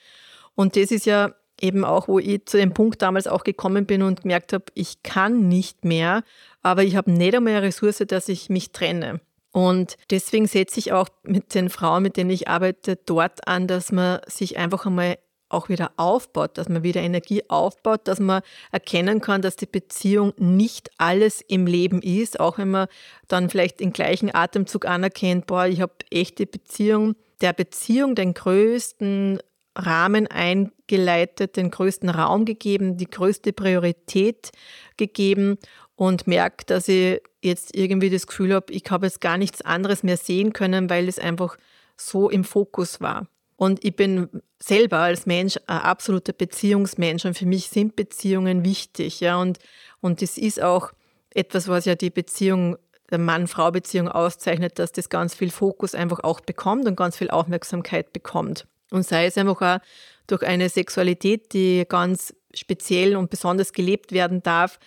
Und 0.55 0.76
das 0.76 0.90
ist 0.90 1.07
ja 1.07 1.35
eben 1.61 1.85
auch, 1.85 2.09
wo 2.09 2.19
ich 2.19 2.47
zu 2.47 2.57
dem 2.57 2.73
Punkt 2.73 3.02
damals 3.02 3.26
auch 3.26 3.45
gekommen 3.45 3.87
bin 3.87 4.02
und 4.02 4.23
gemerkt 4.23 4.52
habe, 4.52 4.64
ich 4.75 5.02
kann 5.02 5.49
nicht 5.49 5.85
mehr, 5.85 6.25
aber 6.62 6.83
ich 6.83 6.97
habe 6.97 7.11
nicht 7.11 7.35
einmal 7.35 7.55
eine 7.55 7.62
Ressource, 7.67 8.02
dass 8.07 8.28
ich 8.28 8.49
mich 8.49 8.73
trenne. 8.73 9.21
Und 9.59 9.97
deswegen 10.12 10.47
setze 10.47 10.79
ich 10.79 10.93
auch 10.93 11.09
mit 11.25 11.53
den 11.53 11.69
Frauen, 11.69 12.05
mit 12.05 12.17
denen 12.17 12.31
ich 12.31 12.47
arbeite, 12.47 12.95
dort 12.95 13.49
an, 13.49 13.67
dass 13.67 13.91
man 13.91 14.21
sich 14.29 14.57
einfach 14.57 14.87
einmal 14.87 15.19
auch 15.49 15.69
wieder 15.69 15.91
aufbaut, 15.97 16.57
dass 16.59 16.69
man 16.69 16.85
wieder 16.85 17.00
Energie 17.00 17.43
aufbaut, 17.49 18.03
dass 18.05 18.21
man 18.21 18.43
erkennen 18.71 19.21
kann, 19.21 19.43
dass 19.43 19.57
die 19.57 19.67
Beziehung 19.67 20.33
nicht 20.37 20.91
alles 20.97 21.41
im 21.41 21.67
Leben 21.67 22.03
ist, 22.03 22.38
auch 22.38 22.59
wenn 22.59 22.71
man 22.71 22.87
dann 23.27 23.50
vielleicht 23.50 23.81
im 23.81 23.93
gleichen 23.93 24.33
Atemzug 24.33 24.87
anerkennt, 24.87 25.47
boah, 25.49 25.67
ich 25.67 25.81
habe 25.81 25.95
echte 26.12 26.47
Beziehung, 26.47 27.17
der 27.41 27.53
Beziehung 27.53 28.15
den 28.15 28.35
größten 28.35 29.41
Rahmen 29.75 30.29
eingeleitet, 30.29 31.57
den 31.57 31.73
größten 31.73 32.11
Raum 32.11 32.45
gegeben, 32.45 32.97
die 32.97 33.11
größte 33.11 33.53
Priorität 33.53 34.53
gegeben 34.97 35.59
und 35.99 36.28
merke, 36.28 36.64
dass 36.64 36.87
ich 36.87 37.21
jetzt 37.43 37.75
irgendwie 37.75 38.09
das 38.09 38.28
Gefühl 38.28 38.55
habe, 38.55 38.73
ich 38.73 38.85
habe 38.88 39.07
jetzt 39.07 39.21
gar 39.21 39.37
nichts 39.37 39.62
anderes 39.62 40.05
mehr 40.05 40.17
sehen 40.17 40.52
können, 40.52 40.88
weil 40.88 41.09
es 41.09 41.19
einfach 41.19 41.57
so 41.97 42.31
im 42.31 42.45
Fokus 42.45 43.00
war. 43.00 43.26
Und 43.57 43.85
ich 43.85 43.97
bin 43.97 44.28
selber 44.61 44.99
als 44.99 45.26
Mensch 45.26 45.57
ein 45.67 45.78
absoluter 45.78 46.33
Beziehungsmensch 46.33 47.25
und 47.25 47.37
für 47.37 47.47
mich 47.47 47.69
sind 47.69 47.97
Beziehungen 47.97 48.64
wichtig. 48.64 49.19
Ja, 49.19 49.38
und, 49.38 49.59
und 50.00 50.23
das 50.23 50.38
ist 50.38 50.62
auch 50.62 50.93
etwas, 51.35 51.67
was 51.67 51.85
ja 51.85 51.97
die 51.97 52.11
Beziehung, 52.11 52.76
der 53.11 53.19
Mann-Frau-Beziehung 53.19 54.07
auszeichnet, 54.07 54.78
dass 54.78 54.93
das 54.93 55.09
ganz 55.09 55.35
viel 55.35 55.50
Fokus 55.50 55.97
einfach 55.97 56.21
auch 56.23 56.40
bekommt 56.40 56.87
und 56.87 56.95
ganz 56.95 57.17
viel 57.17 57.31
Aufmerksamkeit 57.31 58.12
bekommt. 58.12 58.69
Und 58.93 59.05
sei 59.05 59.26
es 59.26 59.37
einfach 59.37 59.61
auch 59.61 59.81
durch 60.28 60.45
eine 60.45 60.69
Sexualität, 60.69 61.52
die 61.52 61.85
ganz 61.88 62.33
speziell 62.55 63.17
und 63.17 63.31
besonders 63.31 63.73
gelebt 63.73 64.12
werden 64.12 64.45
darf, 64.45 64.78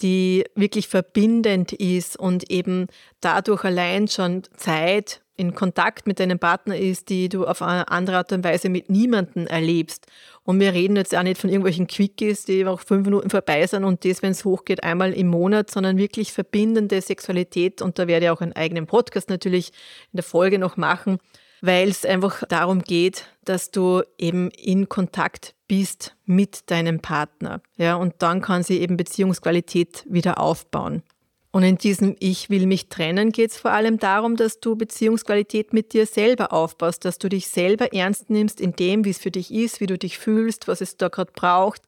die 0.00 0.44
wirklich 0.54 0.88
verbindend 0.88 1.72
ist 1.72 2.18
und 2.18 2.50
eben 2.50 2.86
dadurch 3.20 3.64
allein 3.64 4.08
schon 4.08 4.42
Zeit 4.56 5.22
in 5.38 5.54
Kontakt 5.54 6.08
mit 6.08 6.18
deinem 6.18 6.40
Partner 6.40 6.76
ist, 6.76 7.08
die 7.10 7.28
du 7.28 7.46
auf 7.46 7.62
eine 7.62 7.88
andere 7.88 8.16
Art 8.16 8.32
und 8.32 8.42
Weise 8.42 8.68
mit 8.68 8.90
niemandem 8.90 9.46
erlebst. 9.46 10.06
Und 10.42 10.58
wir 10.58 10.74
reden 10.74 10.96
jetzt 10.96 11.16
auch 11.16 11.22
nicht 11.22 11.40
von 11.40 11.48
irgendwelchen 11.48 11.86
Quickies, 11.86 12.44
die 12.44 12.66
auch 12.66 12.80
fünf 12.80 13.04
Minuten 13.04 13.30
vorbei 13.30 13.64
sind 13.66 13.84
und 13.84 14.04
das, 14.04 14.20
wenn 14.22 14.32
es 14.32 14.44
hochgeht, 14.44 14.82
einmal 14.82 15.12
im 15.12 15.28
Monat, 15.28 15.70
sondern 15.70 15.96
wirklich 15.96 16.32
verbindende 16.32 17.00
Sexualität. 17.00 17.82
Und 17.82 18.00
da 18.00 18.08
werde 18.08 18.26
ich 18.26 18.30
auch 18.30 18.40
einen 18.40 18.54
eigenen 18.54 18.86
Podcast 18.86 19.30
natürlich 19.30 19.68
in 20.12 20.16
der 20.16 20.24
Folge 20.24 20.58
noch 20.58 20.76
machen, 20.76 21.18
weil 21.60 21.88
es 21.88 22.04
einfach 22.04 22.42
darum 22.48 22.82
geht, 22.82 23.26
dass 23.44 23.70
du 23.70 24.02
eben 24.18 24.50
in 24.50 24.88
Kontakt 24.88 25.54
bist 25.68 26.16
mit 26.24 26.70
deinem 26.70 27.00
Partner. 27.00 27.60
Ja, 27.76 27.96
und 27.96 28.14
dann 28.18 28.40
kann 28.40 28.62
sie 28.62 28.80
eben 28.80 28.96
Beziehungsqualität 28.96 30.04
wieder 30.08 30.38
aufbauen. 30.38 31.02
Und 31.50 31.62
in 31.62 31.76
diesem 31.78 32.14
Ich 32.18 32.50
will 32.50 32.66
mich 32.66 32.88
trennen 32.88 33.32
geht 33.32 33.52
es 33.52 33.58
vor 33.58 33.70
allem 33.70 33.98
darum, 33.98 34.36
dass 34.36 34.60
du 34.60 34.76
Beziehungsqualität 34.76 35.72
mit 35.72 35.92
dir 35.92 36.06
selber 36.06 36.52
aufbaust, 36.52 37.04
dass 37.04 37.18
du 37.18 37.28
dich 37.28 37.48
selber 37.48 37.92
ernst 37.94 38.28
nimmst 38.28 38.60
in 38.60 38.74
dem, 38.74 39.04
wie 39.04 39.10
es 39.10 39.18
für 39.18 39.30
dich 39.30 39.52
ist, 39.52 39.80
wie 39.80 39.86
du 39.86 39.96
dich 39.96 40.18
fühlst, 40.18 40.68
was 40.68 40.80
es 40.80 40.96
da 40.96 41.08
gerade 41.08 41.32
braucht, 41.34 41.82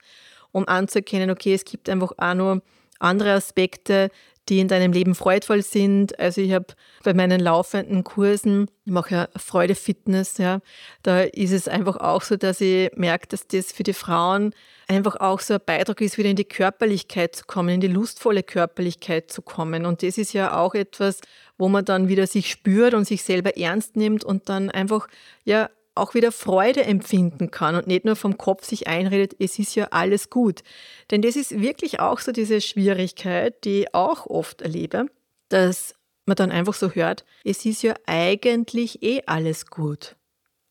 um 0.53 0.67
anzuerkennen, 0.67 1.31
okay, 1.31 1.55
es 1.55 1.65
gibt 1.65 1.89
einfach 1.89 2.13
auch 2.17 2.35
nur 2.35 2.63
andere 2.99 3.33
Aspekte, 3.33 4.11
die 4.49 4.59
in 4.59 4.69
deinem 4.69 4.93
Leben 4.93 5.15
freudvoll 5.15 5.63
sind. 5.63 6.19
Also 6.19 6.41
ich 6.41 6.53
habe 6.53 6.67
bei 7.05 7.15
meinen 7.15 7.41
laufenden 7.41 8.03
Kursen, 8.05 8.69
ich 8.85 8.93
mache 8.93 9.15
ja 9.15 9.29
Freude 9.37 9.75
Fitness, 9.75 10.39
ja, 10.39 10.61
da 11.03 11.23
ist 11.23 11.53
es 11.53 11.69
einfach 11.69 11.97
auch 11.99 12.23
so, 12.23 12.37
dass 12.37 12.61
ich 12.61 12.91
merke, 12.97 13.29
dass 13.29 13.47
das 13.47 13.73
für 13.73 13.85
die 13.85 13.93
Frauen 13.93 14.53
einfach 14.89 15.17
auch 15.17 15.41
so 15.41 15.55
ein 15.55 15.61
Beitrag 15.65 16.01
ist, 16.01 16.19
wieder 16.19 16.31
in 16.31 16.37
die 16.37 16.45
Körperlichkeit 16.45 17.37
zu 17.37 17.45
kommen, 17.45 17.69
in 17.69 17.81
die 17.81 17.87
lustvolle 17.87 18.43
Körperlichkeit 18.43 19.31
zu 19.31 19.43
kommen. 19.43 19.87
Und 19.87 20.03
das 20.03 20.19
ist 20.19 20.33
ja 20.33 20.57
auch 20.59 20.75
etwas, 20.75 21.21
wo 21.59 21.69
man 21.69 21.85
dann 21.85 22.09
wieder 22.09 22.27
sich 22.27 22.51
spürt 22.51 22.95
und 22.95 23.07
sich 23.07 23.23
selber 23.23 23.57
ernst 23.57 23.95
nimmt 23.95 24.25
und 24.25 24.49
dann 24.49 24.71
einfach 24.71 25.07
ja 25.45 25.71
auch 25.95 26.15
wieder 26.15 26.33
Freude 26.33 26.85
empfinden 26.85 27.51
kann 27.51 27.75
und 27.75 27.87
nicht 27.87 28.05
nur 28.05 28.17
vom 28.17 28.39
Kopf 28.39 28.65
sich 28.65 28.87
einredet, 28.87 29.35
es 29.39 29.59
ist 29.59 29.75
ja 29.75 29.89
alles 29.91 30.31
gut. 30.31 30.63
Denn 31.11 31.23
das 31.23 31.37
ist 31.37 31.61
wirklich 31.61 32.01
auch 32.01 32.21
so 32.21 32.33
diese 32.33 32.61
Schwierigkeit, 32.61 33.65
die 33.65 33.83
ich 33.83 33.95
auch 33.95 34.27
oft 34.27 34.63
erlebe, 34.63 35.07
dass 35.49 35.95
man 36.27 36.37
dann 36.37 36.53
einfach 36.53 36.75
so 36.75 36.91
hört, 36.91 37.25
es 37.45 37.65
ist 37.65 37.83
ja 37.83 37.95
eigentlich 38.07 39.03
eh 39.03 39.23
alles 39.27 39.67
gut. 39.67 40.17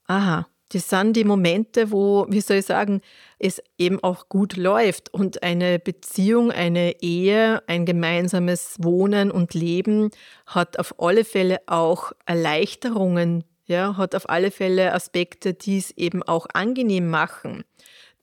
Aha, 0.08 0.48
das 0.72 0.88
sind 0.88 1.16
die 1.16 1.24
Momente, 1.24 1.92
wo, 1.92 2.28
wie 2.30 2.42
soll 2.42 2.58
ich 2.58 2.66
sagen, 2.66 3.02
es 3.40 3.62
eben 3.78 4.02
auch 4.04 4.30
gut 4.30 4.56
läuft 4.56 5.12
und 5.14 5.42
eine 5.42 5.80
Beziehung, 5.80 6.52
eine 6.52 7.02
Ehe, 7.02 7.64
ein 7.68 7.86
gemeinsames 7.86 8.76
Wohnen 8.80 9.32
und 9.32 9.56
Leben 9.56 10.12
hat 10.46 10.78
auf 10.78 10.96
alle 11.00 11.26
Fälle 11.26 11.60
auch 11.66 12.12
Erleichterungen 12.26 13.44
ja, 13.70 13.98
hat 13.98 14.16
auf 14.16 14.30
alle 14.30 14.52
Fälle 14.52 14.94
Aspekte, 14.94 15.54
die 15.54 15.78
es 15.78 15.92
eben 15.92 16.24
auch 16.24 16.48
angenehm 16.54 17.10
machen, 17.10 17.64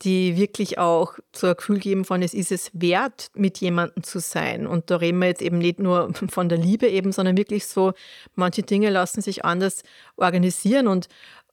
die 0.03 0.37
wirklich 0.37 0.79
auch 0.79 1.15
so 1.35 1.47
ein 1.47 1.57
Gefühl 1.57 1.79
geben 1.79 2.05
von, 2.05 2.21
es 2.21 2.35
ist 2.35 2.51
es 2.51 2.71
wert, 2.75 3.31
mit 3.35 3.59
jemandem 3.59 4.03
zu 4.03 4.19
sein. 4.19 4.67
Und 4.67 4.91
da 4.91 4.97
reden 4.97 5.21
wir 5.21 5.29
jetzt 5.29 5.41
eben 5.41 5.59
nicht 5.59 5.79
nur 5.79 6.13
von 6.29 6.49
der 6.49 6.59
Liebe 6.59 6.89
eben, 6.89 7.13
sondern 7.13 7.37
wirklich 7.37 7.67
so, 7.67 7.93
manche 8.35 8.63
Dinge 8.63 8.91
lassen 8.91 9.23
sich 9.23 9.45
anders 9.45 9.85
organisieren 10.17 10.89
und 10.89 11.09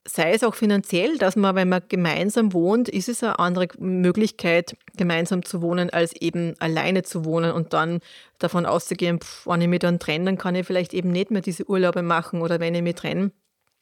sei 0.06 0.34
es 0.34 0.44
auch 0.44 0.56
finanziell, 0.56 1.18
dass 1.18 1.36
man, 1.36 1.56
wenn 1.56 1.70
man 1.70 1.84
gemeinsam 1.88 2.52
wohnt, 2.52 2.90
ist 2.90 3.08
es 3.08 3.24
eine 3.24 3.40
andere 3.40 3.68
Möglichkeit, 3.78 4.76
gemeinsam 4.98 5.46
zu 5.46 5.62
wohnen, 5.62 5.92
als 5.92 6.14
eben 6.14 6.56
alleine 6.60 7.04
zu 7.04 7.26
wohnen 7.26 7.52
und 7.52 7.74
dann 7.74 8.00
davon 8.40 8.66
auszugehen, 8.66 9.22
pff, 9.22 9.46
wenn 9.48 9.62
ich 9.62 9.68
mich 9.68 9.80
dann 9.80 10.00
trenne, 10.00 10.26
dann 10.26 10.38
kann 10.40 10.56
ich 10.56 10.66
vielleicht 10.66 10.94
eben 10.94 11.12
nicht 11.12 11.32
mehr 11.32 11.42
diese 11.42 11.70
Urlaube 11.70 12.02
machen 12.02 12.42
oder 12.42 12.60
wenn 12.60 12.76
ich 12.76 12.82
mich 12.82 12.96
trenne, 12.96 13.32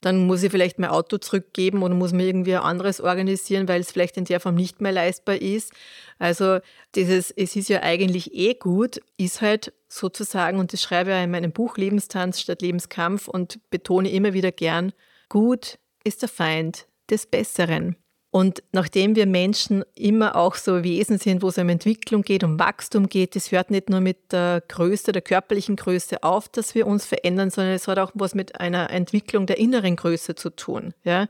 dann 0.02 0.26
muss 0.26 0.42
ich 0.42 0.50
vielleicht 0.50 0.78
mein 0.78 0.90
Auto 0.90 1.16
zurückgeben 1.16 1.82
oder 1.82 1.94
muss 1.94 2.12
mir 2.12 2.26
irgendwie 2.26 2.54
ein 2.54 2.62
anderes 2.62 3.00
organisieren, 3.00 3.68
weil 3.68 3.80
es 3.80 3.92
vielleicht 3.92 4.16
in 4.16 4.24
der 4.24 4.40
Form 4.40 4.56
nicht 4.56 4.80
mehr 4.80 4.92
leistbar 4.92 5.40
ist. 5.40 5.72
Also 6.18 6.58
dieses, 6.94 7.30
es 7.30 7.56
ist 7.56 7.68
ja 7.68 7.82
eigentlich 7.82 8.34
eh 8.34 8.54
gut, 8.54 9.00
ist 9.16 9.40
halt 9.40 9.72
sozusagen, 9.88 10.58
und 10.58 10.72
das 10.72 10.82
schreibe 10.82 11.10
ich 11.10 11.16
ja 11.16 11.22
in 11.22 11.30
meinem 11.30 11.52
Buch 11.52 11.76
Lebenstanz 11.76 12.40
statt 12.40 12.62
Lebenskampf 12.62 13.28
und 13.28 13.58
betone 13.70 14.10
immer 14.10 14.32
wieder 14.34 14.52
gern, 14.52 14.92
gut 15.28 15.78
ist 16.04 16.22
der 16.22 16.28
Feind 16.28 16.86
des 17.08 17.26
Besseren. 17.26 17.96
Und 18.32 18.62
nachdem 18.72 19.14
wir 19.14 19.26
Menschen 19.26 19.84
immer 19.94 20.36
auch 20.36 20.54
so 20.54 20.82
Wesen 20.82 21.18
sind, 21.18 21.42
wo 21.42 21.48
es 21.48 21.58
um 21.58 21.68
Entwicklung 21.68 22.22
geht, 22.22 22.42
um 22.42 22.58
Wachstum 22.58 23.10
geht, 23.10 23.36
das 23.36 23.52
hört 23.52 23.70
nicht 23.70 23.90
nur 23.90 24.00
mit 24.00 24.32
der 24.32 24.62
Größe, 24.66 25.12
der 25.12 25.20
körperlichen 25.20 25.76
Größe 25.76 26.22
auf, 26.22 26.48
dass 26.48 26.74
wir 26.74 26.86
uns 26.86 27.04
verändern, 27.04 27.50
sondern 27.50 27.74
es 27.74 27.86
hat 27.88 27.98
auch 27.98 28.10
was 28.14 28.34
mit 28.34 28.58
einer 28.58 28.88
Entwicklung 28.88 29.44
der 29.44 29.58
inneren 29.58 29.96
Größe 29.96 30.34
zu 30.34 30.48
tun. 30.48 30.94
Ja? 31.04 31.26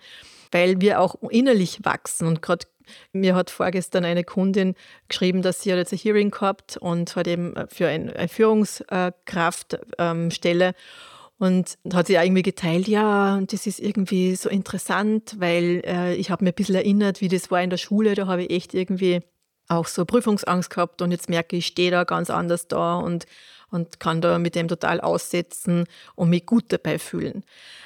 Weil 0.53 0.81
wir 0.81 1.01
auch 1.01 1.17
innerlich 1.29 1.85
wachsen. 1.85 2.29
Und 2.29 2.41
gerade 2.41 2.67
mir 3.13 3.35
hat 3.35 3.51
vorgestern 3.51 4.05
eine 4.05 4.23
Kundin 4.23 4.77
geschrieben, 5.09 5.43
dass 5.43 5.63
sie 5.63 5.73
hat 5.73 5.79
jetzt 5.79 5.93
ein 5.93 5.99
Hearing 5.99 6.31
gehabt 6.31 6.77
und 6.77 7.17
hat 7.17 7.27
eben 7.27 7.55
für 7.69 7.89
eine 7.89 8.29
Führungskraftstelle. 8.29 9.89
Ähm, 9.99 10.75
und 11.43 11.77
hat 11.93 12.07
sie 12.07 12.15
irgendwie 12.15 12.43
geteilt, 12.43 12.87
ja, 12.87 13.35
und 13.35 13.53
das 13.53 13.67
ist 13.67 13.81
irgendwie 13.81 14.37
so 14.37 14.49
interessant, 14.49 15.35
weil 15.39 15.83
äh, 15.85 16.15
ich 16.15 16.31
habe 16.31 16.45
mir 16.45 16.51
ein 16.51 16.55
bisschen 16.55 16.77
erinnert, 16.77 17.21
wie 17.21 17.27
das 17.27 17.51
war 17.51 17.61
in 17.61 17.69
der 17.69 17.79
Schule. 17.79 18.15
Da 18.15 18.29
habe 18.29 18.45
ich 18.45 18.51
echt 18.51 18.75
irgendwie 18.75 19.23
auch 19.67 19.89
so 19.89 20.05
Prüfungsangst 20.05 20.71
gehabt 20.71 21.03
und 21.03 21.11
jetzt 21.11 21.29
merke 21.29 21.57
ich, 21.57 21.65
ich 21.65 21.67
stehe 21.73 21.91
da 21.91 22.05
ganz 22.05 22.31
anders 22.31 22.69
da 22.69 22.95
und 22.95 23.27
und 23.73 23.99
kann 23.99 24.21
da 24.21 24.39
mit 24.39 24.55
dem 24.55 24.69
total 24.69 25.01
aussetzen 25.01 25.87
und 26.15 26.31
mich 26.31 26.47
gut 26.47 26.67
dabei 26.69 26.99
fühlen. 26.99 27.43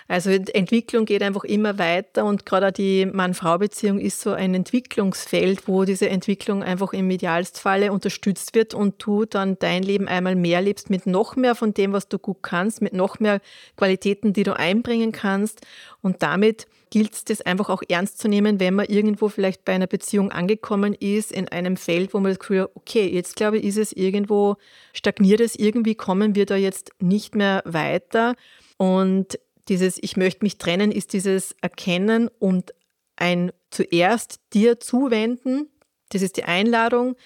Also 0.08 0.30
Entwicklung 0.30 1.04
geht 1.04 1.22
einfach 1.22 1.42
immer 1.42 1.78
weiter 1.78 2.24
und 2.24 2.46
gerade 2.46 2.70
die 2.70 3.06
Mann-Frau-Beziehung 3.06 3.98
ist 3.98 4.20
so 4.20 4.32
ein 4.32 4.54
Entwicklungsfeld, 4.54 5.66
wo 5.66 5.84
diese 5.84 6.08
Entwicklung 6.08 6.62
einfach 6.62 6.92
im 6.92 7.10
Idealstfalle 7.10 7.90
unterstützt 7.90 8.54
wird 8.54 8.72
und 8.72 8.94
du 9.04 9.24
dann 9.24 9.58
dein 9.58 9.82
Leben 9.82 10.06
einmal 10.06 10.36
mehr 10.36 10.60
lebst 10.60 10.90
mit 10.90 11.06
noch 11.06 11.34
mehr 11.34 11.56
von 11.56 11.74
dem, 11.74 11.92
was 11.92 12.08
du 12.08 12.18
gut 12.18 12.42
kannst, 12.42 12.82
mit 12.82 12.92
noch 12.92 13.18
mehr 13.18 13.40
Qualitäten, 13.76 14.32
die 14.32 14.44
du 14.44 14.56
einbringen 14.56 15.10
kannst 15.10 15.66
und 16.02 16.22
damit 16.22 16.68
gilt 16.90 17.14
es, 17.14 17.24
das 17.24 17.42
einfach 17.42 17.68
auch 17.68 17.82
ernst 17.88 18.18
zu 18.18 18.28
nehmen, 18.28 18.60
wenn 18.60 18.74
man 18.74 18.86
irgendwo 18.86 19.28
vielleicht 19.28 19.64
bei 19.64 19.72
einer 19.72 19.86
Beziehung 19.86 20.30
angekommen 20.30 20.94
ist, 20.94 21.32
in 21.32 21.48
einem 21.48 21.76
Feld, 21.76 22.14
wo 22.14 22.20
man 22.20 22.30
das 22.30 22.38
Gefühl 22.38 22.62
hat, 22.62 22.70
okay, 22.74 23.06
jetzt 23.08 23.36
glaube 23.36 23.58
ich, 23.58 23.64
ist 23.64 23.78
es 23.78 23.92
irgendwo, 23.92 24.56
stagniert 24.92 25.40
es, 25.40 25.56
irgendwie 25.56 25.94
kommen 25.94 26.34
wir 26.34 26.46
da 26.46 26.56
jetzt 26.56 26.92
nicht 27.00 27.34
mehr 27.34 27.62
weiter. 27.64 28.34
Und 28.76 29.38
dieses 29.68 29.98
Ich 30.00 30.16
möchte 30.16 30.44
mich 30.44 30.58
trennen 30.58 30.92
ist 30.92 31.12
dieses 31.12 31.56
Erkennen 31.60 32.28
und 32.38 32.72
ein 33.16 33.52
zuerst 33.70 34.40
dir 34.52 34.78
zuwenden. 34.78 35.68
Das 36.10 36.22
ist 36.22 36.36
die 36.36 36.44
Einladung, 36.44 37.16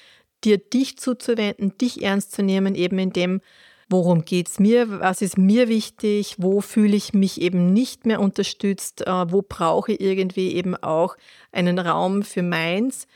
dir 0.45 0.59
dich 0.59 0.97
zuzuwenden, 0.97 1.77
dich 1.77 2.03
ernst 2.03 2.33
zu 2.33 2.43
nehmen, 2.43 2.75
eben 2.75 2.99
in 2.99 3.13
dem, 3.13 3.41
worum 3.91 4.25
geht 4.25 4.49
es 4.49 4.59
mir, 4.59 5.01
was 5.01 5.21
ist 5.21 5.37
mir 5.37 5.69
wichtig, 5.69 6.37
wo 6.39 6.61
fühle 6.61 6.97
ich 6.97 7.13
mich 7.13 7.41
eben 7.41 7.73
nicht 7.73 8.07
mehr 8.07 8.21
unterstützt, 8.21 9.07
äh, 9.07 9.33
wo 9.33 9.43
brauche 9.43 9.93
ich 9.93 10.01
irgendwie 10.01 10.55
eben 10.55 10.77
auch 10.77 11.17
einen 11.53 11.79
Raum 11.79 12.23
für 12.23 12.43
meins. 12.43 13.07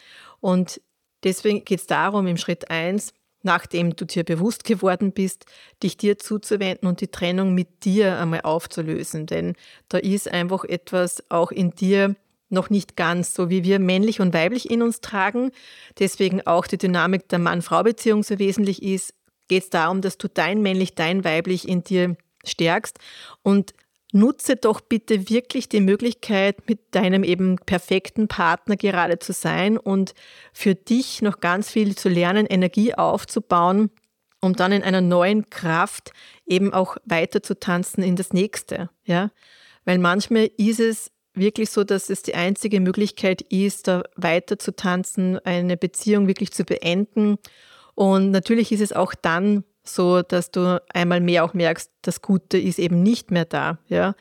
Und 0.40 0.80
deswegen 1.22 1.64
geht 1.64 1.80
es 1.80 1.86
darum, 1.86 2.26
im 2.26 2.36
Schritt 2.36 2.70
1 2.70 3.14
nachdem 3.44 3.94
du 3.94 4.06
dir 4.06 4.24
bewusst 4.24 4.64
geworden 4.64 5.12
bist, 5.12 5.44
dich 5.82 5.96
dir 5.96 6.18
zuzuwenden 6.18 6.88
und 6.88 7.00
die 7.00 7.08
Trennung 7.08 7.54
mit 7.54 7.84
dir 7.84 8.18
einmal 8.18 8.40
aufzulösen. 8.40 9.26
Denn 9.26 9.54
da 9.88 9.98
ist 9.98 10.28
einfach 10.28 10.64
etwas 10.64 11.22
auch 11.30 11.52
in 11.52 11.70
dir 11.70 12.16
noch 12.48 12.70
nicht 12.70 12.96
ganz 12.96 13.34
so, 13.34 13.50
wie 13.50 13.62
wir 13.62 13.78
männlich 13.78 14.20
und 14.20 14.32
weiblich 14.32 14.70
in 14.70 14.82
uns 14.82 15.00
tragen. 15.00 15.50
Deswegen 15.98 16.46
auch 16.46 16.66
die 16.66 16.78
Dynamik 16.78 17.28
der 17.28 17.38
Mann-Frau-Beziehung 17.38 18.22
so 18.22 18.38
wesentlich 18.38 18.82
ist, 18.82 19.12
geht 19.48 19.64
es 19.64 19.70
darum, 19.70 20.00
dass 20.00 20.18
du 20.18 20.28
dein 20.28 20.62
männlich, 20.62 20.94
dein 20.94 21.24
weiblich 21.24 21.68
in 21.68 21.82
dir 21.82 22.16
stärkst 22.44 22.98
und 23.42 23.74
nutze 24.12 24.56
doch 24.56 24.80
bitte 24.80 25.28
wirklich 25.28 25.68
die 25.68 25.80
Möglichkeit, 25.80 26.68
mit 26.68 26.94
deinem 26.94 27.24
eben 27.24 27.56
perfekten 27.58 28.28
Partner 28.28 28.76
gerade 28.76 29.18
zu 29.18 29.32
sein 29.32 29.76
und 29.76 30.14
für 30.52 30.74
dich 30.74 31.20
noch 31.20 31.40
ganz 31.40 31.70
viel 31.70 31.96
zu 31.96 32.08
lernen, 32.08 32.46
Energie 32.46 32.94
aufzubauen, 32.94 33.90
um 34.40 34.54
dann 34.54 34.72
in 34.72 34.84
einer 34.84 35.00
neuen 35.00 35.50
Kraft 35.50 36.12
eben 36.46 36.72
auch 36.72 36.96
weiter 37.04 37.42
zu 37.42 37.58
tanzen 37.58 38.04
in 38.04 38.14
das 38.14 38.32
nächste, 38.32 38.88
ja? 39.04 39.30
Weil 39.84 39.98
manchmal 39.98 40.48
ist 40.56 40.80
es 40.80 41.10
wirklich 41.34 41.70
so, 41.70 41.84
dass 41.84 42.08
es 42.08 42.22
die 42.22 42.34
einzige 42.34 42.80
Möglichkeit 42.80 43.42
ist, 43.42 43.88
da 43.88 44.04
weiter 44.16 44.58
zu 44.58 44.74
tanzen, 44.74 45.38
eine 45.44 45.76
Beziehung 45.76 46.28
wirklich 46.28 46.52
zu 46.52 46.64
beenden. 46.64 47.38
Und 47.94 48.30
natürlich 48.30 48.72
ist 48.72 48.80
es 48.80 48.92
auch 48.92 49.14
dann 49.14 49.64
so 49.84 50.22
dass 50.22 50.50
du 50.50 50.82
einmal 50.92 51.20
mehr 51.20 51.44
auch 51.44 51.54
merkst, 51.54 51.90
das 52.02 52.22
Gute 52.22 52.58
ist 52.58 52.78
eben 52.78 53.02
nicht 53.02 53.30
mehr 53.30 53.44
da, 53.44 53.78
ja, 53.88 54.14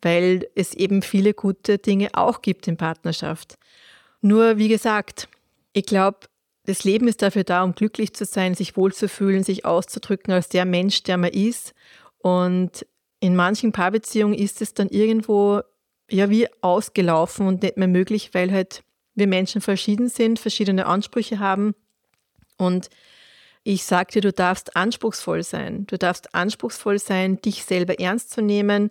weil 0.00 0.48
es 0.54 0.74
eben 0.74 1.02
viele 1.02 1.34
gute 1.34 1.78
Dinge 1.78 2.10
auch 2.14 2.40
gibt 2.40 2.68
in 2.68 2.76
Partnerschaft. 2.76 3.58
Nur 4.20 4.56
wie 4.58 4.68
gesagt, 4.68 5.28
ich 5.72 5.84
glaube, 5.84 6.20
das 6.64 6.84
Leben 6.84 7.08
ist 7.08 7.22
dafür 7.22 7.44
da, 7.44 7.64
um 7.64 7.74
glücklich 7.74 8.14
zu 8.14 8.24
sein, 8.24 8.54
sich 8.54 8.76
wohlzufühlen, 8.76 9.42
sich 9.42 9.64
auszudrücken 9.64 10.32
als 10.32 10.48
der 10.48 10.64
Mensch, 10.64 11.02
der 11.02 11.16
man 11.16 11.30
ist. 11.30 11.74
Und 12.18 12.86
in 13.20 13.34
manchen 13.34 13.72
Paarbeziehungen 13.72 14.38
ist 14.38 14.60
es 14.60 14.74
dann 14.74 14.88
irgendwo 14.88 15.62
ja 16.10 16.30
wie 16.30 16.46
ausgelaufen 16.60 17.46
und 17.46 17.62
nicht 17.62 17.76
mehr 17.76 17.88
möglich, 17.88 18.30
weil 18.34 18.52
halt 18.52 18.84
wir 19.14 19.26
Menschen 19.26 19.60
verschieden 19.60 20.08
sind, 20.08 20.38
verschiedene 20.38 20.86
Ansprüche 20.86 21.38
haben. 21.38 21.74
Und 22.56 22.90
ich 23.74 23.84
dir, 23.86 24.22
du 24.22 24.32
darfst 24.32 24.76
anspruchsvoll 24.76 25.42
sein. 25.42 25.86
Du 25.86 25.98
darfst 25.98 26.34
anspruchsvoll 26.34 26.98
sein, 26.98 27.40
dich 27.42 27.64
selber 27.64 28.00
ernst 28.00 28.30
zu 28.30 28.40
nehmen, 28.40 28.90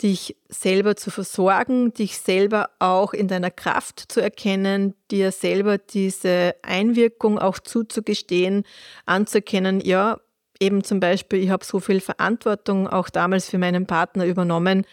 dich 0.00 0.36
selber 0.48 0.94
zu 0.94 1.10
versorgen, 1.10 1.92
dich 1.92 2.18
selber 2.18 2.70
auch 2.78 3.14
in 3.14 3.26
deiner 3.26 3.50
Kraft 3.50 4.04
zu 4.12 4.20
erkennen, 4.20 4.94
dir 5.10 5.32
selber 5.32 5.78
diese 5.78 6.54
Einwirkung 6.62 7.40
auch 7.40 7.58
zuzugestehen, 7.58 8.64
anzuerkennen, 9.06 9.80
ja, 9.80 10.20
eben 10.60 10.84
zum 10.84 11.00
Beispiel, 11.00 11.42
ich 11.42 11.50
habe 11.50 11.64
so 11.64 11.80
viel 11.80 12.00
Verantwortung 12.00 12.86
auch 12.86 13.10
damals 13.10 13.50
für 13.50 13.58
meinen 13.58 13.86
Partner 13.86 14.24
übernommen 14.24 14.86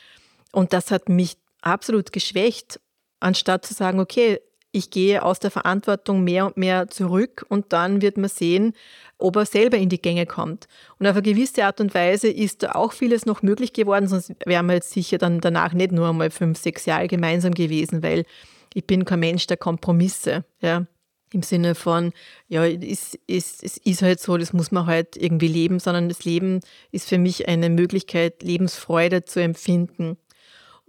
und 0.51 0.73
das 0.73 0.89
hat 0.89 1.07
mich 1.07 1.37
absolut 1.61 2.11
geschwächt, 2.11 2.79
anstatt 3.19 3.63
zu 3.63 3.75
sagen, 3.75 3.99
okay, 3.99 4.39
ich 4.71 4.91
gehe 4.91 5.23
aus 5.23 5.39
der 5.39 5.51
Verantwortung 5.51 6.23
mehr 6.23 6.45
und 6.45 6.57
mehr 6.57 6.89
zurück 6.89 7.45
und 7.49 7.73
dann 7.73 8.01
wird 8.01 8.17
man 8.17 8.29
sehen, 8.29 8.73
ob 9.17 9.35
er 9.35 9.45
selber 9.45 9.77
in 9.77 9.89
die 9.89 10.01
Gänge 10.01 10.25
kommt. 10.25 10.67
Und 10.99 11.07
auf 11.07 11.13
eine 11.13 11.23
gewisse 11.23 11.65
Art 11.65 11.81
und 11.81 11.93
Weise 11.93 12.29
ist 12.29 12.63
da 12.63 12.73
auch 12.73 12.93
vieles 12.93 13.25
noch 13.25 13.41
möglich 13.41 13.73
geworden, 13.73 14.07
sonst 14.07 14.33
wären 14.45 14.67
wir 14.67 14.75
jetzt 14.75 14.91
sicher 14.91 15.17
dann 15.17 15.41
danach 15.41 15.73
nicht 15.73 15.91
nur 15.91 16.09
einmal 16.09 16.29
fünf, 16.29 16.59
sechs 16.59 16.85
Jahre 16.85 17.07
gemeinsam 17.07 17.53
gewesen, 17.53 18.03
weil 18.03 18.25
ich 18.73 18.85
bin 18.85 19.05
kein 19.05 19.19
Mensch 19.19 19.47
der 19.47 19.57
Kompromisse. 19.57 20.45
Ja. 20.61 20.85
Im 21.31 21.43
Sinne 21.43 21.75
von, 21.75 22.11
ja, 22.47 22.65
es 22.65 23.15
ist, 23.27 23.63
es 23.63 23.77
ist 23.77 24.01
halt 24.01 24.19
so, 24.19 24.37
das 24.37 24.51
muss 24.51 24.71
man 24.71 24.87
halt 24.87 25.15
irgendwie 25.15 25.47
leben, 25.47 25.79
sondern 25.79 26.09
das 26.09 26.25
Leben 26.25 26.59
ist 26.91 27.07
für 27.07 27.19
mich 27.19 27.47
eine 27.47 27.69
Möglichkeit, 27.69 28.41
Lebensfreude 28.41 29.25
zu 29.25 29.39
empfinden. 29.39 30.17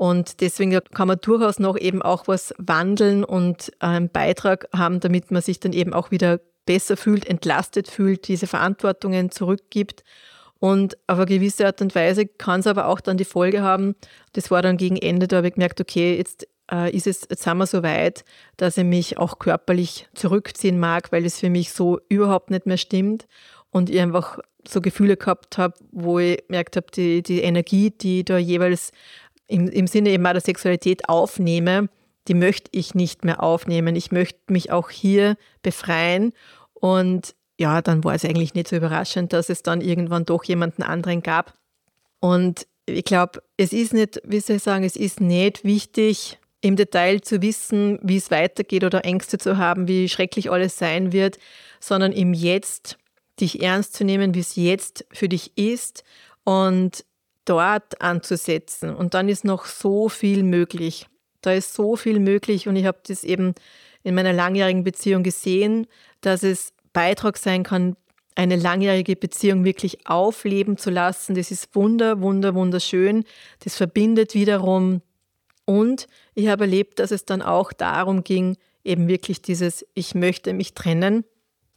Und 0.01 0.41
deswegen 0.41 0.81
kann 0.95 1.09
man 1.09 1.19
durchaus 1.21 1.59
noch 1.59 1.77
eben 1.77 2.01
auch 2.01 2.27
was 2.27 2.55
wandeln 2.57 3.23
und 3.23 3.71
einen 3.81 4.09
Beitrag 4.09 4.67
haben, 4.75 4.99
damit 4.99 5.31
man 5.31 5.43
sich 5.43 5.61
dann 5.61 5.75
eben 5.75 5.93
auch 5.93 6.11
wieder 6.11 6.41
besser 6.65 6.97
fühlt, 6.97 7.27
entlastet 7.27 7.87
fühlt, 7.87 8.27
diese 8.27 8.47
Verantwortungen 8.47 9.31
zurückgibt. 9.31 10.03
Und 10.59 10.97
auf 11.07 11.19
eine 11.19 11.27
gewisse 11.27 11.67
Art 11.67 11.83
und 11.83 11.95
Weise 11.95 12.27
kann 12.27 12.61
es 12.61 12.67
aber 12.67 12.87
auch 12.87 13.03
dann 13.03 13.19
die 13.19 13.27
Folge 13.27 13.61
haben, 13.61 13.95
das 14.33 14.51
war 14.51 14.63
dann 14.63 14.79
gegen 14.79 14.97
Ende, 14.97 15.29
da 15.29 15.37
habe 15.37 15.49
ich 15.49 15.55
gemerkt, 15.55 15.83
okay, 15.83 16.17
jetzt 16.17 16.49
äh, 16.73 16.91
ist 16.97 17.07
es, 17.07 17.27
jetzt 17.29 17.43
sind 17.43 17.59
wir 17.59 17.67
so 17.67 17.83
weit, 17.83 18.25
dass 18.57 18.79
ich 18.79 18.85
mich 18.85 19.19
auch 19.19 19.39
körperlich 19.39 20.09
zurückziehen 20.15 20.81
mag, 20.81 21.13
weil 21.13 21.27
es 21.27 21.41
für 21.41 21.51
mich 21.51 21.73
so 21.73 22.01
überhaupt 22.09 22.49
nicht 22.49 22.65
mehr 22.65 22.79
stimmt 22.79 23.27
und 23.71 23.91
ich 23.91 24.01
einfach 24.01 24.39
so 24.67 24.81
Gefühle 24.81 25.19
gehabt 25.19 25.59
habe, 25.59 25.75
wo 25.93 26.19
ich 26.19 26.39
gemerkt 26.47 26.77
habe, 26.77 26.87
die, 26.95 27.23
die 27.23 27.43
Energie, 27.43 27.91
die 27.91 28.25
da 28.25 28.39
jeweils 28.39 28.93
im, 29.51 29.69
im 29.69 29.87
Sinne 29.87 30.11
eben 30.11 30.25
der 30.25 30.41
Sexualität 30.41 31.09
aufnehme, 31.09 31.89
die 32.29 32.35
möchte 32.35 32.71
ich 32.73 32.95
nicht 32.95 33.25
mehr 33.25 33.43
aufnehmen. 33.43 33.97
Ich 33.97 34.13
möchte 34.13 34.41
mich 34.53 34.71
auch 34.71 34.91
hier 34.91 35.37
befreien. 35.63 36.33
Und 36.75 37.35
ja, 37.59 37.83
dann 37.83 38.05
war 38.05 38.15
es 38.15 38.25
eigentlich 38.25 38.55
nicht 38.55 38.69
so 38.69 38.77
überraschend, 38.77 39.33
dass 39.33 39.49
es 39.49 39.63
dann 39.63 39.81
irgendwann 39.81 40.25
doch 40.25 40.45
jemanden 40.45 40.83
anderen 40.83 41.23
gab. 41.23 41.55
Und 42.21 42.67
ich 42.87 43.05
glaube, 43.05 43.43
es 43.57 43.73
ist 43.73 43.93
nicht, 43.93 44.21
wie 44.25 44.41
soll 44.41 44.57
ich 44.57 44.63
sagen, 44.63 44.85
es 44.85 44.97
ist 44.97 45.21
nicht 45.21 45.65
wichtig, 45.65 46.39
im 46.61 46.77
Detail 46.77 47.21
zu 47.21 47.41
wissen, 47.43 47.99
wie 48.03 48.17
es 48.17 48.31
weitergeht 48.31 48.85
oder 48.85 49.05
Ängste 49.05 49.39
zu 49.39 49.57
haben, 49.57 49.89
wie 49.89 50.09
schrecklich 50.09 50.51
alles 50.51 50.77
sein 50.77 51.13
wird, 51.13 51.39
sondern 51.81 52.13
im 52.13 52.35
Jetzt 52.35 52.99
dich 53.41 53.63
ernst 53.63 53.95
zu 53.95 54.05
nehmen, 54.05 54.35
wie 54.35 54.41
es 54.41 54.57
jetzt 54.57 55.07
für 55.11 55.29
dich 55.29 55.57
ist 55.57 56.05
und 56.45 57.05
dort 57.45 58.01
anzusetzen. 58.01 58.95
Und 58.95 59.15
dann 59.15 59.29
ist 59.29 59.45
noch 59.45 59.65
so 59.65 60.09
viel 60.09 60.43
möglich. 60.43 61.07
Da 61.41 61.53
ist 61.53 61.75
so 61.75 61.97
viel 61.97 62.19
möglich 62.19 62.69
und 62.69 62.77
ich 62.77 62.85
habe 62.85 62.99
das 63.07 63.25
eben 63.25 63.55
in 64.03 64.15
meiner 64.15 64.33
langjährigen 64.33 64.85
Beziehung 64.85 65.23
gesehen, 65.23 65.87
dass 66.21 66.43
es 66.43 66.73
Beitrag 66.93 67.39
sein 67.39 67.63
kann, 67.63 67.97
eine 68.35 68.57
langjährige 68.57 69.17
Beziehung 69.17 69.65
wirklich 69.65 70.07
aufleben 70.07 70.77
zu 70.77 70.91
lassen. 70.91 71.35
Das 71.35 71.51
ist 71.51 71.75
wunder, 71.75 72.21
wunder, 72.21 72.55
wunderschön. 72.55 73.25
Das 73.61 73.77
verbindet 73.77 74.35
wiederum. 74.35 75.03
Und 75.65 76.07
ich 76.35 76.49
habe 76.49 76.65
erlebt, 76.65 76.99
dass 76.99 77.11
es 77.11 77.25
dann 77.25 77.43
auch 77.43 77.73
darum 77.73 78.25
ging, 78.25 78.57
eben 78.85 79.09
wirklich 79.09 79.43
dieses 79.43 79.87
Ich 79.95 80.15
möchte 80.15 80.53
mich 80.53 80.75
trennen 80.75 81.25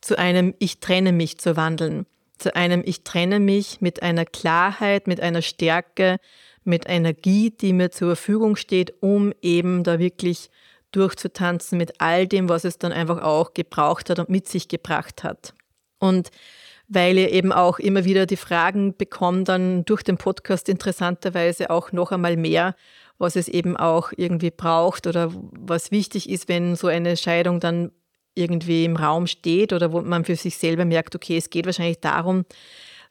zu 0.01 0.17
einem 0.17 0.53
Ich 0.59 0.79
trenne 0.79 1.11
mich 1.11 1.37
zu 1.37 1.55
wandeln 1.55 2.05
zu 2.43 2.55
einem 2.55 2.83
Ich 2.85 3.03
trenne 3.03 3.39
mich 3.39 3.79
mit 3.79 4.03
einer 4.03 4.25
Klarheit, 4.25 5.07
mit 5.07 5.21
einer 5.21 5.41
Stärke, 5.41 6.17
mit 6.65 6.87
Energie, 6.87 7.51
die 7.51 7.73
mir 7.73 7.89
zur 7.89 8.15
Verfügung 8.15 8.55
steht, 8.57 8.93
um 9.01 9.33
eben 9.41 9.83
da 9.83 9.97
wirklich 9.97 10.49
durchzutanzen 10.91 11.77
mit 11.77 11.99
all 11.99 12.27
dem, 12.27 12.49
was 12.49 12.65
es 12.65 12.77
dann 12.77 12.91
einfach 12.91 13.21
auch 13.21 13.53
gebraucht 13.53 14.09
hat 14.09 14.19
und 14.19 14.29
mit 14.29 14.47
sich 14.47 14.67
gebracht 14.67 15.23
hat. 15.23 15.53
Und 15.99 16.29
weil 16.89 17.17
ihr 17.17 17.31
eben 17.31 17.53
auch 17.53 17.79
immer 17.79 18.03
wieder 18.03 18.25
die 18.25 18.37
Fragen 18.37 18.95
bekommt, 18.95 19.47
dann 19.47 19.85
durch 19.85 20.03
den 20.03 20.17
Podcast 20.17 20.67
interessanterweise 20.67 21.69
auch 21.69 21.93
noch 21.93 22.11
einmal 22.11 22.35
mehr, 22.35 22.75
was 23.17 23.37
es 23.37 23.47
eben 23.47 23.77
auch 23.77 24.11
irgendwie 24.15 24.51
braucht 24.51 25.07
oder 25.07 25.31
was 25.33 25.91
wichtig 25.91 26.29
ist, 26.29 26.49
wenn 26.49 26.75
so 26.75 26.87
eine 26.87 27.15
Scheidung 27.15 27.61
dann 27.61 27.91
irgendwie 28.35 28.85
im 28.85 28.95
Raum 28.95 29.27
steht 29.27 29.73
oder 29.73 29.91
wo 29.91 30.01
man 30.01 30.25
für 30.25 30.35
sich 30.35 30.57
selber 30.57 30.85
merkt, 30.85 31.15
okay, 31.15 31.37
es 31.37 31.49
geht 31.49 31.65
wahrscheinlich 31.65 31.99
darum, 31.99 32.45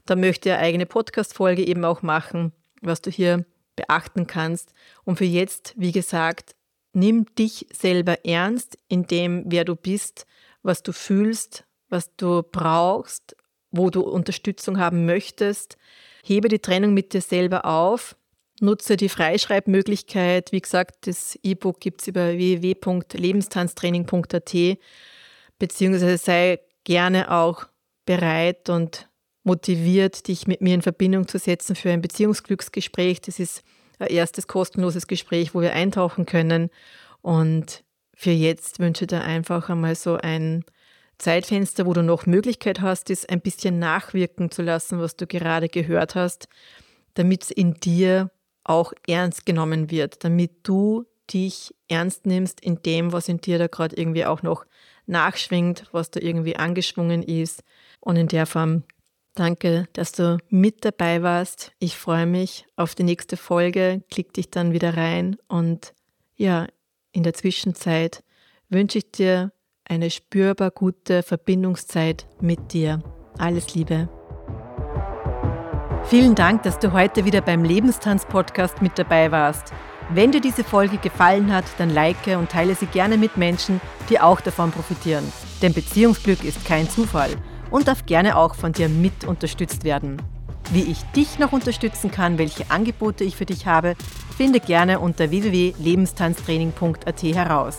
da 0.07 0.17
möchte 0.17 0.51
er 0.51 0.59
eigene 0.59 0.87
Podcast-Folge 0.87 1.65
eben 1.67 1.85
auch 1.85 2.03
machen, 2.03 2.53
was 2.81 3.01
du 3.03 3.11
hier 3.11 3.45
beachten 3.77 4.27
kannst. 4.27 4.75
Und 5.05 5.17
für 5.17 5.25
jetzt, 5.25 5.75
wie 5.77 5.93
gesagt, 5.93 6.55
nimm 6.93 7.27
dich 7.37 7.67
selber 7.73 8.25
ernst 8.25 8.77
in 8.89 9.07
dem, 9.07 9.45
wer 9.47 9.65
du 9.65 9.77
bist, 9.77 10.27
was 10.63 10.83
du 10.83 10.93
fühlst, 10.93 11.65
was 11.89 12.15
du 12.17 12.43
brauchst, 12.43 13.37
wo 13.71 13.91
du 13.91 14.03
Unterstützung 14.03 14.79
haben 14.79 15.07
möchtest. 15.07 15.77
Hebe 16.25 16.49
die 16.49 16.59
Trennung 16.59 16.95
mit 16.95 17.13
dir 17.13 17.21
selber 17.21 17.65
auf. 17.65 18.17
Nutze 18.63 18.97
die 18.97 19.09
Freischreibmöglichkeit. 19.09 20.53
Wie 20.53 20.61
gesagt, 20.61 21.07
das 21.07 21.39
E-Book 21.43 21.81
gibt 21.81 22.03
es 22.03 22.09
über 22.09 22.33
www.lebenstanztraining.at 22.33 24.79
beziehungsweise 25.59 26.19
sei 26.19 26.61
gerne 26.85 27.31
auch 27.31 27.67
bereit 28.05 28.69
und 28.69 29.09
motiviert, 29.45 30.29
dich 30.29 30.47
mit 30.47 30.61
mir 30.61 30.75
in 30.75 30.83
Verbindung 30.83 31.29
zu 31.29 31.39
setzen 31.39 31.77
für 31.77 31.91
ein 31.91 32.03
Beziehungsglücksgespräch. 32.03 33.21
Das 33.21 33.39
ist 33.39 33.63
ein 33.99 34.09
erstes 34.09 34.47
kostenloses 34.47 35.07
Gespräch, 35.07 35.55
wo 35.55 35.61
wir 35.61 35.73
eintauchen 35.73 36.27
können. 36.27 36.71
Und 37.21 37.85
für 38.15 38.31
jetzt 38.31 38.79
wünsche 38.79 39.05
ich 39.05 39.09
dir 39.09 39.23
einfach 39.23 39.69
einmal 39.69 39.95
so 39.95 40.17
ein 40.17 40.65
Zeitfenster, 41.19 41.87
wo 41.87 41.93
du 41.93 42.03
noch 42.03 42.27
Möglichkeit 42.27 42.81
hast, 42.81 43.11
das 43.11 43.27
ein 43.27 43.41
bisschen 43.41 43.79
nachwirken 43.79 44.51
zu 44.51 44.63
lassen, 44.63 44.99
was 44.99 45.17
du 45.17 45.27
gerade 45.27 45.69
gehört 45.69 46.15
hast, 46.15 46.49
damit 47.15 47.45
es 47.45 47.51
in 47.51 47.75
dir 47.75 48.31
auch 48.65 48.93
ernst 49.07 49.47
genommen 49.47 49.91
wird, 49.91 50.25
damit 50.25 50.53
du 50.63 51.05
dich 51.33 51.75
ernst 51.89 52.27
nimmst 52.27 52.61
in 52.61 52.83
dem, 52.83 53.13
was 53.13 53.29
in 53.29 53.41
dir 53.41 53.59
da 53.59 53.67
gerade 53.67 53.97
irgendwie 53.97 54.25
auch 54.25 54.43
noch 54.43 54.65
nachschwingt, 55.07 55.87
was 55.93 56.11
da 56.11 56.21
irgendwie 56.21 56.57
angeschwungen 56.57 57.23
ist. 57.23 57.63
Und 58.01 58.17
in 58.17 58.29
der 58.29 58.47
Form 58.47 58.85
danke, 59.35 59.89
dass 59.95 60.13
du 60.13 60.39
mit 60.49 60.85
dabei 60.85 61.23
warst. 61.23 61.73
Ich 61.79 61.97
freue 61.97 62.27
mich 62.27 62.67
auf 62.77 62.95
die 62.95 63.05
nächste 63.05 63.37
Folge. 63.37 64.03
Klick 64.11 64.33
dich 64.35 64.51
dann 64.51 64.73
wieder 64.73 64.97
rein. 64.97 65.37
Und 65.49 65.95
ja, 66.37 66.67
in 67.13 67.23
der 67.23 67.35
Zwischenzeit 67.35 68.23
wünsche 68.69 68.99
ich 68.99 69.11
dir 69.11 69.53
eine 69.85 70.11
spürbar 70.11 70.71
gute 70.71 71.23
Verbindungszeit 71.23 72.27
mit 72.41 72.73
dir. 72.73 73.03
Alles 73.39 73.75
Liebe. 73.75 74.09
Vielen 76.05 76.35
Dank, 76.35 76.63
dass 76.63 76.79
du 76.79 76.93
heute 76.93 77.25
wieder 77.25 77.41
beim 77.41 77.65
Lebenstanz-Podcast 77.65 78.83
mit 78.83 78.99
dabei 78.99 79.33
warst. 79.33 79.73
Wenn 80.11 80.31
dir 80.31 80.41
diese 80.43 80.65
Folge 80.65 80.99
gefallen 80.99 81.53
hat, 81.53 81.65
dann 81.79 81.89
like 81.89 82.27
und 82.27 82.51
teile 82.51 82.75
sie 82.75 82.87
gerne 82.87 83.17
mit 83.17 83.37
Menschen, 83.39 83.81
die 84.11 84.21
auch 84.21 84.41
davon 84.41 84.73
profitieren. 84.73 85.25
Denn 85.63 85.73
Beziehungsglück 85.73 86.45
ist 86.45 86.67
kein 86.67 86.91
Zufall 86.91 87.31
und 87.71 87.89
darf 87.89 88.05
gerne 88.05 88.37
auch 88.37 88.55
von 88.55 88.73
dir 88.73 88.91
mit 88.91 89.25
unterstützt 89.25 89.85
werden. 89.85 90.21
Wie 90.71 90.83
ich 90.83 91.03
dich 91.17 91.39
noch 91.39 91.53
unterstützen 91.53 92.11
kann, 92.11 92.37
welche 92.37 92.71
Angebote 92.71 93.25
ich 93.25 93.37
für 93.37 93.47
dich 93.47 93.67
habe, 93.67 93.95
finde 94.37 94.61
gerne 94.61 95.01
unter 95.01 95.31
www.lebenstanztraining.at 95.31 97.23
heraus. 97.23 97.79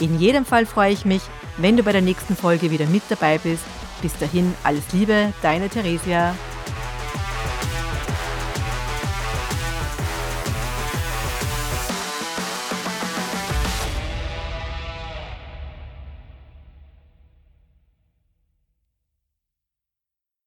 In 0.00 0.18
jedem 0.18 0.44
Fall 0.44 0.64
freue 0.66 0.92
ich 0.92 1.04
mich, 1.04 1.22
wenn 1.58 1.76
du 1.76 1.82
bei 1.82 1.92
der 1.92 2.02
nächsten 2.02 2.34
Folge 2.34 2.70
wieder 2.70 2.86
mit 2.86 3.02
dabei 3.08 3.38
bist. 3.38 3.64
Bis 4.00 4.16
dahin 4.18 4.54
alles 4.64 4.92
Liebe, 4.92 5.32
deine 5.42 5.68
Theresia. 5.68 6.34